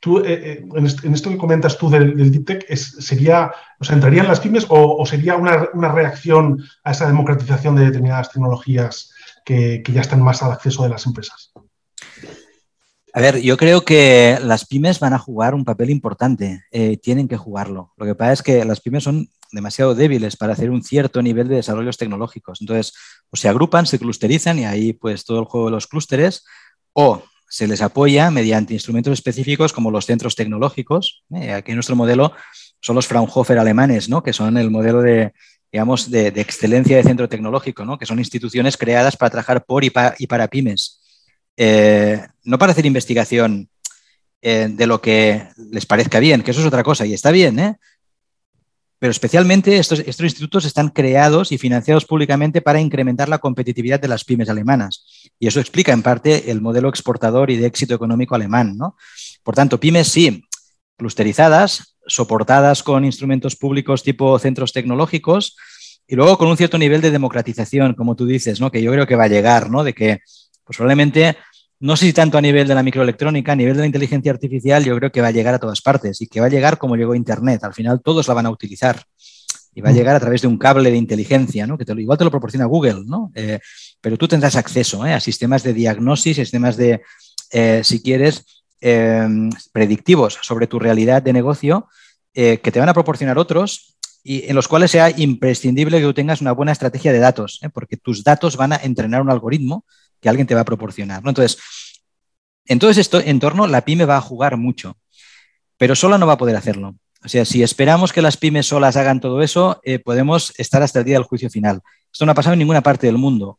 Tú, 0.00 0.20
eh, 0.20 0.64
en, 0.76 1.14
esto 1.14 1.30
que 1.30 1.36
comentas 1.36 1.76
tú 1.76 1.90
del, 1.90 2.30
Deep 2.30 2.44
Tech, 2.44 2.74
sería, 2.76 3.50
o 3.80 3.84
sea, 3.84 3.96
¿entrarían 3.96 4.28
las 4.28 4.38
pymes 4.38 4.64
o, 4.68 5.04
sería 5.04 5.36
una, 5.36 5.92
reacción 5.92 6.62
a 6.84 6.92
esa 6.92 7.08
democratización 7.08 7.74
de 7.74 7.86
determinadas 7.86 8.30
tecnologías 8.30 9.12
que, 9.44 9.82
ya 9.92 10.00
están 10.00 10.22
más 10.22 10.42
al 10.42 10.52
acceso 10.52 10.84
de 10.84 10.90
las 10.90 11.04
empresas? 11.06 11.52
A 13.12 13.20
ver, 13.20 13.40
yo 13.40 13.56
creo 13.56 13.84
que 13.84 14.38
las 14.40 14.66
pymes 14.66 15.00
van 15.00 15.14
a 15.14 15.18
jugar 15.18 15.54
un 15.54 15.64
papel 15.64 15.90
importante, 15.90 16.64
eh, 16.70 16.96
tienen 16.98 17.26
que 17.26 17.36
jugarlo. 17.36 17.92
Lo 17.96 18.06
que 18.06 18.14
pasa 18.14 18.34
es 18.34 18.42
que 18.42 18.64
las 18.64 18.80
pymes 18.80 19.02
son 19.02 19.28
demasiado 19.50 19.94
débiles 19.94 20.36
para 20.36 20.52
hacer 20.52 20.70
un 20.70 20.84
cierto 20.84 21.22
nivel 21.22 21.48
de 21.48 21.56
desarrollos 21.56 21.96
tecnológicos. 21.96 22.60
Entonces, 22.60 22.94
o 23.30 23.36
se 23.36 23.48
agrupan, 23.48 23.86
se 23.86 23.98
clusterizan 23.98 24.60
y 24.60 24.66
ahí 24.66 24.92
pues 24.92 25.24
todo 25.24 25.40
el 25.40 25.46
juego 25.46 25.66
de 25.66 25.72
los 25.72 25.86
clústeres, 25.86 26.44
o 26.92 27.22
se 27.48 27.66
les 27.66 27.80
apoya 27.80 28.30
mediante 28.30 28.74
instrumentos 28.74 29.12
específicos 29.12 29.72
como 29.72 29.90
los 29.90 30.06
centros 30.06 30.36
tecnológicos. 30.36 31.24
Eh, 31.34 31.52
aquí 31.52 31.72
nuestro 31.72 31.96
modelo 31.96 32.32
son 32.80 32.96
los 32.96 33.06
Fraunhofer 33.06 33.58
alemanes, 33.58 34.08
¿no? 34.08 34.22
que 34.22 34.32
son 34.32 34.56
el 34.58 34.70
modelo 34.70 35.00
de, 35.00 35.32
digamos, 35.72 36.10
de, 36.10 36.28
excelencia 36.28 36.96
de 36.96 37.02
centro 37.02 37.28
tecnológico, 37.28 37.84
¿no? 37.84 37.98
que 37.98 38.06
son 38.06 38.18
instituciones 38.18 38.76
creadas 38.76 39.16
para 39.16 39.30
trabajar 39.30 39.64
por 39.64 39.84
y, 39.84 39.90
para 39.90 40.48
pymes. 40.48 41.00
Eh, 41.56 42.24
no 42.44 42.58
para 42.58 42.72
hacer 42.72 42.86
investigación 42.86 43.68
eh, 44.40 44.68
de 44.70 44.86
lo 44.86 45.00
que 45.00 45.48
les 45.72 45.86
parezca 45.86 46.20
bien, 46.20 46.42
que 46.42 46.52
eso 46.52 46.60
es 46.60 46.66
otra 46.66 46.84
cosa 46.84 47.04
y 47.04 47.14
está 47.14 47.30
bien, 47.32 47.58
¿eh? 47.58 47.76
pero 48.98 49.10
especialmente 49.10 49.76
estos, 49.78 50.00
estos, 50.00 50.24
institutos 50.24 50.64
están 50.64 50.88
creados 50.88 51.52
y 51.52 51.58
financiados 51.58 52.04
públicamente 52.04 52.60
para 52.60 52.80
incrementar 52.80 53.28
la 53.28 53.38
competitividad 53.38 54.00
de 54.00 54.08
las 54.08 54.24
pymes 54.24 54.48
alemanas. 54.48 55.17
Y 55.38 55.46
eso 55.46 55.60
explica 55.60 55.92
en 55.92 56.02
parte 56.02 56.50
el 56.50 56.60
modelo 56.60 56.88
exportador 56.88 57.50
y 57.50 57.56
de 57.56 57.66
éxito 57.66 57.94
económico 57.94 58.34
alemán. 58.34 58.76
¿no? 58.76 58.96
Por 59.42 59.54
tanto, 59.54 59.78
pymes 59.78 60.08
sí, 60.08 60.44
clusterizadas, 60.96 61.96
soportadas 62.06 62.82
con 62.82 63.04
instrumentos 63.04 63.56
públicos 63.56 64.02
tipo 64.02 64.38
centros 64.38 64.72
tecnológicos 64.72 65.56
y 66.06 66.16
luego 66.16 66.38
con 66.38 66.48
un 66.48 66.56
cierto 66.56 66.78
nivel 66.78 67.00
de 67.00 67.10
democratización, 67.10 67.94
como 67.94 68.16
tú 68.16 68.26
dices, 68.26 68.60
¿no? 68.60 68.70
que 68.70 68.82
yo 68.82 68.90
creo 68.92 69.06
que 69.06 69.16
va 69.16 69.24
a 69.24 69.28
llegar, 69.28 69.70
¿no? 69.70 69.84
de 69.84 69.94
que 69.94 70.20
pues 70.64 70.76
probablemente 70.76 71.36
no 71.80 71.96
sé 71.96 72.06
si 72.06 72.12
tanto 72.12 72.36
a 72.36 72.40
nivel 72.40 72.66
de 72.66 72.74
la 72.74 72.82
microelectrónica, 72.82 73.52
a 73.52 73.56
nivel 73.56 73.74
de 73.74 73.80
la 73.80 73.86
inteligencia 73.86 74.32
artificial, 74.32 74.84
yo 74.84 74.96
creo 74.96 75.12
que 75.12 75.20
va 75.20 75.28
a 75.28 75.32
llegar 75.32 75.54
a 75.54 75.58
todas 75.60 75.80
partes 75.80 76.20
y 76.20 76.26
que 76.26 76.40
va 76.40 76.46
a 76.46 76.50
llegar 76.50 76.78
como 76.78 76.96
llegó 76.96 77.14
Internet. 77.14 77.62
Al 77.62 77.74
final 77.74 78.00
todos 78.02 78.26
la 78.26 78.34
van 78.34 78.46
a 78.46 78.50
utilizar 78.50 79.00
y 79.74 79.80
va 79.80 79.90
a 79.90 79.92
mm. 79.92 79.94
llegar 79.94 80.16
a 80.16 80.20
través 80.20 80.42
de 80.42 80.48
un 80.48 80.58
cable 80.58 80.90
de 80.90 80.96
inteligencia, 80.96 81.66
¿no? 81.66 81.78
que 81.78 81.84
te 81.84 81.92
igual 81.92 82.18
te 82.18 82.24
lo 82.24 82.32
proporciona 82.32 82.66
Google, 82.66 83.04
¿no? 83.06 83.30
Eh, 83.34 83.60
pero 84.00 84.16
tú 84.16 84.28
tendrás 84.28 84.56
acceso 84.56 85.06
¿eh? 85.06 85.14
a 85.14 85.20
sistemas 85.20 85.62
de 85.62 85.72
diagnosis, 85.72 86.36
sistemas 86.36 86.76
de, 86.76 87.02
eh, 87.52 87.82
si 87.84 88.02
quieres, 88.02 88.44
predictivos 89.72 90.38
sobre 90.42 90.68
tu 90.68 90.78
realidad 90.78 91.20
de 91.20 91.32
negocio 91.32 91.88
que 92.32 92.58
te 92.58 92.78
van 92.78 92.88
a 92.88 92.94
proporcionar 92.94 93.36
otros 93.36 93.96
y 94.22 94.48
en 94.48 94.54
los 94.54 94.68
cuales 94.68 94.92
sea 94.92 95.10
imprescindible 95.10 95.98
que 95.98 96.04
tú 96.04 96.14
tengas 96.14 96.40
una 96.40 96.52
buena 96.52 96.70
estrategia 96.70 97.12
de 97.12 97.18
datos, 97.18 97.58
porque 97.74 97.96
tus 97.96 98.22
datos 98.22 98.56
van 98.56 98.74
a 98.74 98.76
entrenar 98.76 99.20
un 99.20 99.30
algoritmo 99.30 99.84
que 100.20 100.28
alguien 100.28 100.46
te 100.46 100.54
va 100.54 100.60
a 100.60 100.64
proporcionar. 100.64 101.24
¿no? 101.24 101.30
Entonces, 101.30 101.58
en 102.66 102.78
todo 102.78 102.90
este 102.90 103.30
entorno, 103.30 103.66
la 103.66 103.84
pyme 103.84 104.04
va 104.04 104.18
a 104.18 104.20
jugar 104.20 104.56
mucho, 104.56 104.96
pero 105.76 105.96
sola 105.96 106.18
no 106.18 106.26
va 106.26 106.34
a 106.34 106.38
poder 106.38 106.54
hacerlo. 106.54 106.94
O 107.24 107.28
sea, 107.28 107.44
si 107.44 107.62
esperamos 107.62 108.12
que 108.12 108.22
las 108.22 108.36
pymes 108.36 108.66
solas 108.66 108.96
hagan 108.96 109.20
todo 109.20 109.42
eso, 109.42 109.80
eh, 109.82 109.98
podemos 109.98 110.52
estar 110.58 110.82
hasta 110.82 111.00
el 111.00 111.04
día 111.04 111.14
del 111.14 111.24
juicio 111.24 111.50
final. 111.50 111.80
Esto 112.12 112.26
no 112.26 112.32
ha 112.32 112.34
pasado 112.34 112.52
en 112.52 112.60
ninguna 112.60 112.82
parte 112.82 113.06
del 113.06 113.18
mundo. 113.18 113.58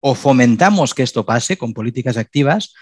O 0.00 0.14
fomentamos 0.14 0.94
que 0.94 1.02
esto 1.02 1.26
pase 1.26 1.58
con 1.58 1.74
políticas 1.74 2.16
activas, 2.16 2.74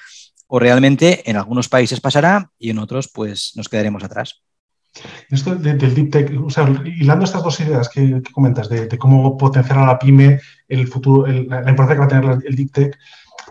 o 0.46 0.58
realmente 0.58 1.28
en 1.28 1.36
algunos 1.36 1.68
países 1.68 2.00
pasará 2.00 2.50
y 2.58 2.70
en 2.70 2.78
otros 2.78 3.08
pues 3.08 3.52
nos 3.56 3.68
quedaremos 3.68 4.04
atrás. 4.04 4.42
Esto 5.30 5.54
del 5.56 5.94
deep 5.94 6.10
tech, 6.10 6.32
o 6.42 6.48
sea, 6.48 6.68
hilando 6.84 7.24
estas 7.24 7.42
dos 7.42 7.60
ideas 7.60 7.88
que, 7.88 8.22
comentas 8.32 8.68
de, 8.68 8.88
cómo 8.96 9.36
potenciar 9.36 9.78
a 9.78 9.86
la 9.86 9.98
pyme 9.98 10.40
el 10.68 10.88
futuro, 10.88 11.26
la, 11.26 11.68
importancia 11.68 11.94
que 11.94 12.00
va 12.00 12.04
a 12.04 12.08
tener 12.08 12.38
el 12.46 12.56
deep 12.56 12.72
tech, 12.72 12.98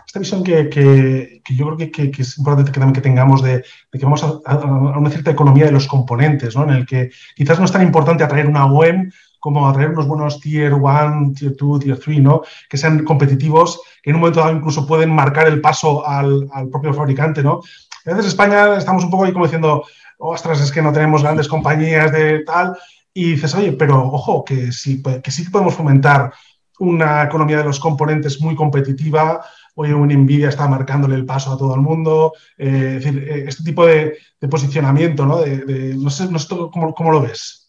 esta 0.04 0.18
visión 0.18 0.42
que, 0.42 1.42
yo 1.50 1.76
creo 1.76 1.90
que, 1.92 2.10
es 2.18 2.38
importante 2.38 2.72
que 2.72 2.80
también 2.80 3.02
tengamos 3.02 3.42
de, 3.42 3.64
que 3.92 4.04
vamos 4.04 4.22
a, 4.22 4.56
una 4.56 5.10
cierta 5.10 5.30
economía 5.30 5.66
de 5.66 5.72
los 5.72 5.86
componentes, 5.86 6.56
¿no? 6.56 6.64
en 6.64 6.70
el 6.70 6.86
que 6.86 7.10
quizás 7.34 7.58
no 7.58 7.64
es 7.64 7.72
tan 7.72 7.82
importante 7.82 8.24
atraer 8.24 8.46
una 8.46 8.66
web 8.66 9.12
como 9.40 9.68
atraer 9.68 9.90
unos 9.90 10.06
buenos 10.06 10.40
tier 10.40 10.74
1, 10.74 11.32
tier 11.36 11.56
2, 11.56 11.80
tier 11.80 11.98
3, 11.98 12.20
¿no? 12.20 12.42
que 12.68 12.76
sean 12.76 13.04
competitivos, 13.04 13.80
que 14.02 14.10
en 14.10 14.16
un 14.16 14.20
momento 14.20 14.40
dado 14.40 14.56
incluso 14.56 14.86
pueden 14.86 15.10
marcar 15.10 15.48
el 15.48 15.60
paso 15.60 16.06
al, 16.06 16.48
propio 16.70 16.92
fabricante. 16.94 17.42
¿no? 17.42 17.60
A 18.04 18.10
veces 18.10 18.26
España 18.26 18.76
estamos 18.76 19.04
un 19.04 19.10
poco 19.10 19.24
ahí 19.24 19.32
como 19.32 19.46
diciendo, 19.46 19.84
ostras, 20.18 20.60
es 20.60 20.72
que 20.72 20.82
no 20.82 20.92
tenemos 20.92 21.22
grandes 21.22 21.48
compañías 21.48 22.12
de 22.12 22.40
tal, 22.40 22.76
y 23.12 23.32
dices, 23.32 23.54
oye, 23.54 23.72
pero 23.72 24.12
ojo, 24.12 24.44
que 24.44 24.72
sí, 24.72 25.02
que 25.02 25.30
sí 25.30 25.48
podemos 25.48 25.74
fomentar 25.74 26.32
una 26.78 27.22
economía 27.22 27.56
de 27.58 27.64
los 27.64 27.80
componentes 27.80 28.40
muy 28.42 28.54
competitiva, 28.54 29.42
oye, 29.74 29.94
un 29.94 30.08
Nvidia 30.08 30.50
está 30.50 30.68
marcándole 30.68 31.14
el 31.14 31.24
paso 31.24 31.52
a 31.52 31.56
todo 31.56 31.74
el 31.74 31.80
mundo, 31.80 32.34
eh, 32.58 32.96
es 32.98 33.04
decir, 33.04 33.26
eh, 33.26 33.44
este 33.46 33.64
tipo 33.64 33.86
de, 33.86 34.18
posicionamiento, 34.50 35.26
¿no? 35.26 35.38
No 35.38 36.10
sé, 36.10 36.30
no 36.30 36.38
sé 36.38 36.48
¿cómo, 36.48 37.10
lo 37.10 37.20
ves? 37.20 37.65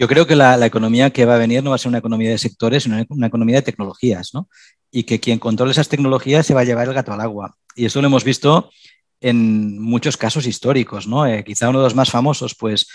Yo 0.00 0.08
creo 0.08 0.26
que 0.26 0.34
la, 0.34 0.64
economía 0.64 1.10
que 1.10 1.26
va 1.26 1.34
a 1.34 1.38
venir 1.38 1.62
no 1.62 1.68
va 1.68 1.76
a 1.76 1.78
ser 1.78 1.90
una 1.90 1.98
economía 1.98 2.30
de 2.30 2.38
sectores, 2.38 2.84
sino 2.84 3.04
una 3.10 3.26
economía 3.26 3.56
de 3.56 3.62
tecnologías, 3.62 4.30
¿no? 4.32 4.48
Y 4.90 5.02
que 5.02 5.20
quien 5.20 5.38
controle 5.38 5.72
esas 5.72 5.90
tecnologías 5.90 6.46
se 6.46 6.54
va 6.54 6.62
a 6.62 6.64
llevar 6.64 6.88
el 6.88 6.94
gato 6.94 7.12
al 7.12 7.20
agua. 7.20 7.54
Y 7.76 7.84
eso 7.84 8.00
lo 8.00 8.06
hemos 8.06 8.24
visto 8.24 8.70
en 9.20 9.78
muchos 9.78 10.16
casos 10.16 10.46
históricos, 10.46 11.06
¿no? 11.06 11.26
Eh, 11.26 11.44
quizá 11.44 11.68
uno 11.68 11.80
de 11.80 11.84
los 11.84 11.94
más 11.94 12.10
famosos, 12.10 12.54
pues, 12.54 12.88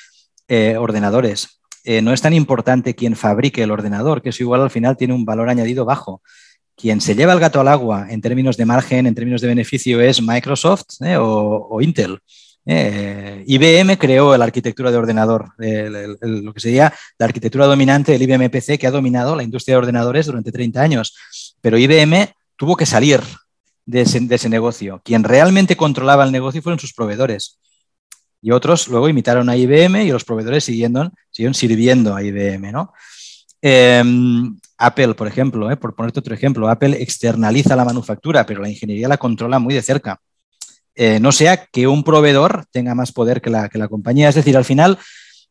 eh, 0.47 0.77
ordenadores. 0.77 1.61
Eh, 1.83 2.01
no 2.01 2.11
es 2.11 2.21
tan 2.21 2.33
importante 2.33 2.95
quién 2.95 3.15
fabrique 3.15 3.61
el 3.61 3.69
ordenador, 3.69 4.23
que 4.23 4.29
eso 4.29 4.41
igual 4.41 4.63
al 4.63 4.71
final 4.71 4.97
tiene 4.97 5.13
un 5.13 5.25
valor 5.25 5.47
añadido 5.47 5.85
bajo. 5.85 6.23
Quien 6.75 7.01
se 7.01 7.13
lleva 7.13 7.33
el 7.33 7.39
gato 7.39 7.61
al 7.61 7.67
agua 7.67 8.07
en 8.09 8.19
términos 8.19 8.57
de 8.57 8.65
margen, 8.65 9.05
en 9.05 9.13
términos 9.13 9.41
de 9.41 9.47
beneficio, 9.47 10.01
es 10.01 10.23
Microsoft 10.23 10.85
o, 11.19 11.79
Intel. 11.83 12.17
IBM 12.67 13.97
creó 13.97 14.35
la 14.37 14.45
arquitectura 14.45 14.89
de 14.89 14.97
ordenador, 14.97 15.51
lo 15.57 16.53
que 16.53 16.59
sería 16.59 16.93
la 17.19 17.27
arquitectura 17.27 17.67
dominante 17.67 18.11
del 18.11 18.23
IBM 18.23 18.49
PC 18.49 18.79
que 18.79 18.87
ha 18.87 18.91
dominado 18.91 19.35
la 19.35 19.43
industria 19.43 19.75
de 19.75 19.79
ordenadores 19.79 20.25
durante 20.25 20.51
30 20.51 20.81
años. 20.81 21.55
Pero 21.61 21.77
IBM 21.77 22.33
tuvo 22.55 22.75
que 22.75 22.85
salir 22.85 23.21
de 23.85 24.01
ese, 24.01 24.49
negocio. 24.49 25.01
Quien 25.03 25.23
realmente 25.23 25.77
controlaba 25.77 26.23
el 26.23 26.31
negocio 26.31 26.61
fueron 26.61 26.79
sus 26.79 26.93
proveedores. 26.93 27.59
Y 28.41 28.51
otros 28.51 28.87
luego 28.87 29.09
imitaron 29.09 29.49
a 29.49 29.55
IBM 29.55 30.03
y 30.03 30.11
los 30.11 30.23
proveedores 30.23 30.63
siguieron, 30.63 31.13
sirviendo 31.31 32.15
a 32.15 32.23
IBM. 32.23 32.73
Em, 33.61 34.59
Apple, 34.77 35.13
por 35.15 35.27
ejemplo, 35.27 35.71
¿eh? 35.71 35.77
por 35.77 35.95
ponerte 35.95 36.19
otro 36.19 36.33
ejemplo, 36.33 36.69
Apple 36.69 37.01
externaliza 37.01 37.75
la 37.75 37.85
manufactura, 37.85 38.45
pero 38.45 38.61
la 38.61 38.69
ingeniería 38.69 39.07
la 39.07 39.17
controla 39.17 39.59
muy 39.59 39.73
de 39.73 39.81
cerca. 39.81 40.19
Eh, 40.95 41.19
no 41.19 41.31
sea 41.31 41.65
que 41.65 41.87
un 41.87 42.03
proveedor 42.03 42.65
tenga 42.71 42.95
más 42.95 43.11
poder 43.11 43.41
que 43.41 43.49
la, 43.49 43.69
que 43.69 43.77
la 43.77 43.87
compañía. 43.87 44.29
Es 44.29 44.35
decir, 44.35 44.55
al 44.55 44.65
final, 44.65 44.97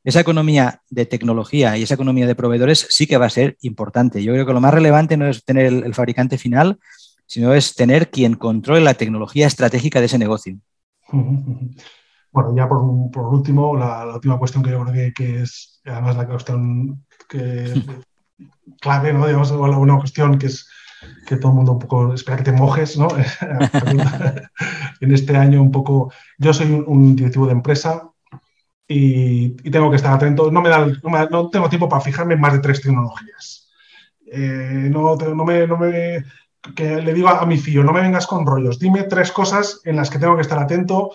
esa 0.02 0.20
economía 0.20 0.80
de 0.90 1.07
tecnología 1.07 1.76
y 1.76 1.83
esa 1.83 1.94
economía 1.94 2.26
de 2.26 2.35
proveedores 2.35 2.87
sí 2.90 3.07
que 3.07 3.18
va 3.18 3.26
a 3.26 3.30
ser 3.30 3.57
importante. 3.61 4.22
Yo 4.22 4.33
creo 4.33 4.46
que 4.46 4.52
lo 4.52 4.61
más 4.61 4.74
relevante 4.74 5.16
no 5.16 5.26
es 5.26 5.44
tener 5.44 5.66
el 5.66 5.94
fabricante 5.94 6.38
final, 6.38 6.78
sino 7.26 7.54
es 7.54 7.74
tener 7.74 8.11
quien 8.11 8.35
controle 8.35 8.80
la 8.80 8.94
tecnología 8.94 9.46
estratégica 9.46 10.00
de 10.00 10.07
ese 10.07 10.18
negocio. 10.18 10.59
Bueno, 11.11 12.54
ya 12.57 12.68
por, 12.68 12.83
último, 13.33 13.76
la, 13.76 14.07
última 14.14 14.38
cuestión 14.38 14.62
que 14.62 14.70
yo 14.70 14.85
creo 14.85 15.12
que, 15.14 15.42
es 15.42 15.80
además 15.85 16.16
la 16.16 16.26
cuestión 16.26 17.04
que, 17.28 17.72
clave, 18.80 19.12
¿no? 19.12 19.26
Digamos, 19.26 19.50
una 19.52 19.98
cuestión 19.98 20.38
que 20.38 20.46
es 20.46 20.68
que 21.27 21.37
todo 21.37 21.51
el 21.51 21.57
mundo 21.57 21.73
un 21.73 21.79
poco 21.79 22.14
espera 22.14 22.37
que 22.37 22.45
te 22.45 22.53
mojes, 22.53 22.99
¿no? 22.99 23.09
en 25.01 25.12
este 25.14 25.37
año 25.37 25.62
un 25.62 25.71
poco, 25.71 26.12
yo 26.38 26.53
soy 26.53 26.73
un, 26.87 27.17
directivo 27.17 27.47
de 27.47 27.53
empresa 27.53 28.11
y, 28.87 29.51
tengo 29.71 29.90
que 29.90 29.97
estar 29.97 30.12
atento, 30.12 30.51
no, 30.51 30.61
me 30.61 30.69
da, 30.69 30.87
no, 31.31 31.51
tengo 31.51 31.69
tiempo 31.69 31.88
para 31.88 32.03
fijarme 32.03 32.35
en 32.35 32.40
más 32.40 32.53
de 32.53 32.59
tres 32.61 32.81
tecnologías. 32.81 33.71
Eh, 34.27 34.88
no, 34.90 35.17
no, 35.17 35.45
me, 35.45 35.67
no, 35.67 35.77
me, 35.77 36.25
que 36.75 36.97
le 37.01 37.14
digo 37.14 37.29
a 37.29 37.47
mi 37.47 37.59
fillo, 37.59 37.85
no 37.85 37.93
me 37.93 38.01
vengas 38.01 38.27
con 38.27 38.47
rollos, 38.47 38.79
dime 38.79 39.05
tres 39.05 39.33
cosas 39.33 39.81
en 39.85 39.97
las 39.97 40.11
que 40.11 40.19
tengo 40.19 40.35
que 40.37 40.43
estar 40.43 40.59
atento, 40.59 41.12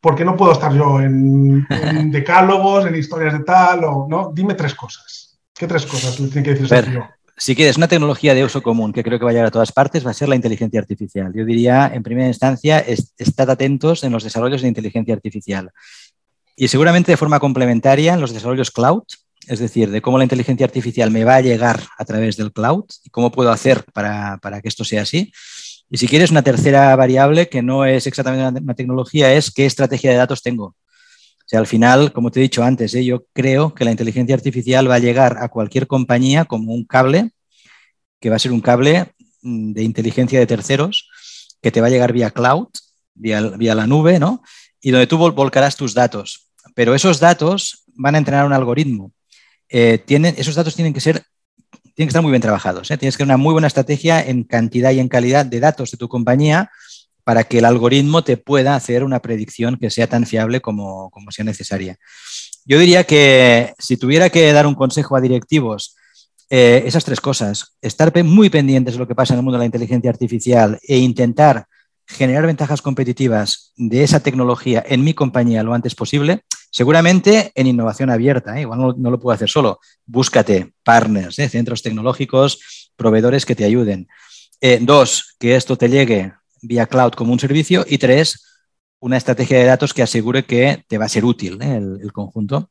porque 0.00 0.24
no 0.24 0.36
puedo 0.36 0.52
estar 0.52 0.72
yo 0.72 1.00
en, 1.00 1.66
decálogos, 2.10 2.86
en 2.86 2.96
historias 2.96 3.34
de 3.34 3.44
tal, 3.44 3.84
o 3.84 4.06
no, 4.08 4.32
dime 4.34 4.54
tres 4.54 4.74
cosas. 4.74 5.38
¿Qué 5.54 5.66
tres 5.66 5.86
cosas 5.86 6.18
le 6.18 6.28
tiene 6.28 6.44
que 6.44 6.54
decir 6.54 6.84
tío? 6.90 7.08
Si 7.44 7.56
quieres 7.56 7.76
una 7.76 7.88
tecnología 7.88 8.34
de 8.34 8.44
uso 8.44 8.62
común 8.62 8.92
que 8.92 9.02
creo 9.02 9.18
que 9.18 9.24
va 9.24 9.32
a 9.32 9.34
llegar 9.34 9.48
a 9.48 9.50
todas 9.50 9.72
partes, 9.72 10.06
va 10.06 10.12
a 10.12 10.14
ser 10.14 10.28
la 10.28 10.36
inteligencia 10.36 10.78
artificial. 10.78 11.32
Yo 11.34 11.44
diría, 11.44 11.90
en 11.92 12.04
primera 12.04 12.28
instancia, 12.28 12.78
estad 12.78 13.50
atentos 13.50 14.04
en 14.04 14.12
los 14.12 14.22
desarrollos 14.22 14.62
de 14.62 14.68
inteligencia 14.68 15.12
artificial. 15.12 15.72
Y 16.54 16.68
seguramente 16.68 17.10
de 17.10 17.16
forma 17.16 17.40
complementaria 17.40 18.14
en 18.14 18.20
los 18.20 18.32
desarrollos 18.32 18.70
cloud, 18.70 19.02
es 19.48 19.58
decir, 19.58 19.90
de 19.90 20.00
cómo 20.00 20.18
la 20.18 20.24
inteligencia 20.24 20.64
artificial 20.64 21.10
me 21.10 21.24
va 21.24 21.34
a 21.34 21.40
llegar 21.40 21.82
a 21.98 22.04
través 22.04 22.36
del 22.36 22.52
cloud 22.52 22.84
y 23.02 23.10
cómo 23.10 23.32
puedo 23.32 23.50
hacer 23.50 23.86
para, 23.92 24.38
que 24.62 24.68
esto 24.68 24.84
sea 24.84 25.02
así. 25.02 25.32
Y 25.90 25.96
si 25.96 26.06
quieres, 26.06 26.30
una 26.30 26.44
tercera 26.44 26.94
variable 26.94 27.48
que 27.48 27.60
no 27.60 27.84
es 27.84 28.06
exactamente 28.06 28.60
una, 28.60 28.74
tecnología 28.74 29.34
es 29.34 29.50
qué 29.50 29.66
estrategia 29.66 30.12
de 30.12 30.16
datos 30.16 30.42
tengo. 30.42 30.76
O 31.44 31.48
sea, 31.52 31.58
al 31.58 31.66
final, 31.66 32.12
como 32.12 32.30
te 32.30 32.40
he 32.40 32.42
dicho 32.42 32.62
antes, 32.62 32.94
¿eh? 32.94 33.04
yo 33.04 33.24
creo 33.32 33.74
que 33.74 33.84
la 33.84 33.90
inteligencia 33.90 34.34
artificial 34.34 34.88
va 34.90 34.96
a 34.96 35.00
llegar 35.00 35.38
a 35.40 35.48
cualquier 35.48 35.86
compañía 35.86 36.44
como 36.44 36.72
un 36.72 36.84
cable, 36.84 37.30
que 38.20 38.30
va 38.30 38.36
a 38.36 38.38
ser 38.38 38.52
un 38.52 38.60
cable 38.60 39.12
mm, 39.42 39.72
de 39.72 39.82
inteligencia 39.82 40.38
de 40.38 40.46
terceros, 40.46 41.10
que 41.60 41.70
te 41.70 41.80
va 41.80 41.88
a 41.88 41.90
llegar 41.90 42.12
vía 42.12 42.30
cloud 42.30 42.68
vía, 43.14 43.74
la 43.74 43.86
nube, 43.86 44.18
¿no? 44.18 44.42
Y 44.80 44.90
donde 44.90 45.06
tú 45.06 45.18
volcarás 45.18 45.76
tus 45.76 45.94
datos. 45.94 46.48
Pero 46.74 46.94
esos 46.94 47.20
datos 47.20 47.84
van 47.94 48.14
a 48.14 48.18
entrenar 48.18 48.46
un 48.46 48.52
algoritmo. 48.52 49.12
Eh, 49.68 49.98
tienen, 49.98 50.34
esos 50.38 50.54
datos 50.54 50.74
tienen 50.74 50.92
que 50.92 51.00
ser 51.00 51.22
tienen 51.94 52.08
que 52.08 52.12
estar 52.12 52.22
muy 52.22 52.30
bien 52.30 52.40
trabajados. 52.40 52.90
¿eh? 52.90 52.96
Tienes 52.96 53.16
que 53.16 53.22
tener 53.22 53.34
una 53.34 53.42
muy 53.42 53.52
buena 53.52 53.66
estrategia 53.66 54.22
en 54.22 54.44
cantidad 54.44 54.92
y 54.92 55.00
en 55.00 55.08
calidad 55.08 55.44
de 55.44 55.60
datos 55.60 55.90
de 55.90 55.98
tu 55.98 56.08
compañía 56.08 56.70
para 57.24 57.44
que 57.44 57.58
el 57.58 57.64
algoritmo 57.64 58.24
te 58.24 58.36
pueda 58.36 58.74
hacer 58.74 59.04
una 59.04 59.20
predicción 59.20 59.76
que 59.76 59.90
sea 59.90 60.06
tan 60.06 60.26
fiable 60.26 60.60
como, 60.60 61.10
como 61.10 61.30
sea 61.30 61.44
necesaria. 61.44 61.98
Yo 62.64 62.78
diría 62.78 63.04
que 63.04 63.74
si 63.78 63.96
tuviera 63.96 64.30
que 64.30 64.52
dar 64.52 64.66
un 64.66 64.74
consejo 64.74 65.16
a 65.16 65.20
directivos 65.20 65.96
eh, 66.50 66.82
esas 66.86 67.04
tres 67.04 67.20
cosas, 67.20 67.76
estar 67.80 68.12
muy 68.24 68.50
pendientes 68.50 68.94
de 68.94 68.98
lo 68.98 69.08
que 69.08 69.14
pasa 69.14 69.32
en 69.34 69.38
el 69.38 69.44
mundo 69.44 69.56
de 69.56 69.62
la 69.62 69.66
inteligencia 69.66 70.10
artificial 70.10 70.78
e 70.86 70.98
intentar 70.98 71.66
generar 72.06 72.46
ventajas 72.46 72.82
competitivas 72.82 73.72
de 73.76 74.02
esa 74.02 74.20
tecnología 74.20 74.84
en 74.86 75.02
mi 75.02 75.14
compañía 75.14 75.62
lo 75.62 75.72
antes 75.72 75.94
posible, 75.94 76.42
seguramente 76.70 77.52
en 77.54 77.68
innovación 77.68 78.10
abierta, 78.10 78.58
¿eh? 78.58 78.62
igual 78.62 78.94
no, 78.98 79.10
lo 79.10 79.18
puedo 79.18 79.34
hacer 79.34 79.48
solo, 79.48 79.80
búscate 80.04 80.74
partners, 80.82 81.38
¿eh? 81.38 81.48
centros 81.48 81.82
tecnológicos, 81.82 82.90
proveedores 82.96 83.46
que 83.46 83.54
te 83.54 83.64
ayuden. 83.64 84.08
dos, 84.80 85.36
que 85.38 85.56
esto 85.56 85.78
te 85.78 85.88
llegue 85.88 86.32
vía 86.62 86.86
cloud 86.86 87.12
como 87.12 87.32
un 87.32 87.40
servicio 87.40 87.84
y 87.86 87.98
tres, 87.98 88.46
una 89.00 89.16
estrategia 89.16 89.58
de 89.58 89.64
datos 89.64 89.92
que 89.92 90.02
asegure 90.02 90.44
que 90.44 90.84
te 90.88 90.96
va 90.96 91.04
a 91.04 91.08
ser 91.08 91.24
útil 91.24 91.60
el 91.60 92.12
conjunto. 92.12 92.70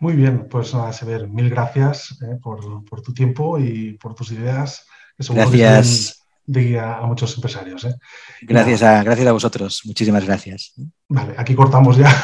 Muy 0.00 0.14
bien, 0.14 0.48
pues 0.48 0.72
nada, 0.74 0.92
Sever, 0.92 1.28
mil 1.28 1.50
gracias 1.50 2.16
eh, 2.22 2.38
por, 2.40 3.02
tu 3.02 3.12
tiempo 3.12 3.58
y 3.58 3.94
por 3.94 4.14
tus 4.14 4.30
ideas. 4.30 4.86
gracias. 5.18 6.22
de 6.46 6.64
guía 6.64 6.98
a 6.98 7.06
muchos 7.06 7.34
empresarios. 7.34 7.84
Eh. 7.84 7.94
Gracias 8.42 8.82
a, 8.82 9.02
gracias 9.02 9.26
a 9.26 9.32
vosotros. 9.32 9.82
Muchísimas 9.84 10.24
gracias. 10.24 10.74
Vale, 11.08 11.34
aquí 11.36 11.56
cortamos 11.56 11.96
ya. 11.96 12.14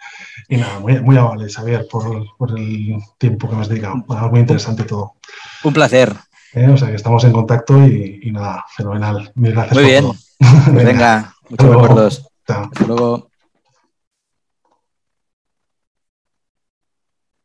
y 0.48 0.56
nada, 0.56 0.80
muy, 0.80 1.00
muy 1.00 1.16
amable, 1.16 1.48
Xavier, 1.48 1.86
por, 1.88 2.58
el 2.58 2.96
tiempo 3.18 3.48
que 3.48 3.54
me 3.54 3.62
has 3.62 3.68
dedicado. 3.68 4.04
muy 4.30 4.40
interesante 4.40 4.82
todo. 4.82 5.14
Un 5.62 5.72
placer. 5.72 6.12
Eh, 6.54 6.68
o 6.68 6.76
sea 6.76 6.88
que 6.88 6.96
estamos 6.96 7.24
en 7.24 7.32
contacto 7.32 7.84
y, 7.86 8.30
nada, 8.32 8.64
fenomenal. 8.68 9.32
Mil 9.34 9.52
gracias. 9.52 9.74
Muy 9.74 9.84
bien. 9.84 10.04
Pues 10.72 10.74
venga, 10.86 11.34
muchos 11.48 11.68
recuerdos. 11.68 12.28
Hasta 12.46 12.86
luego. 12.86 13.31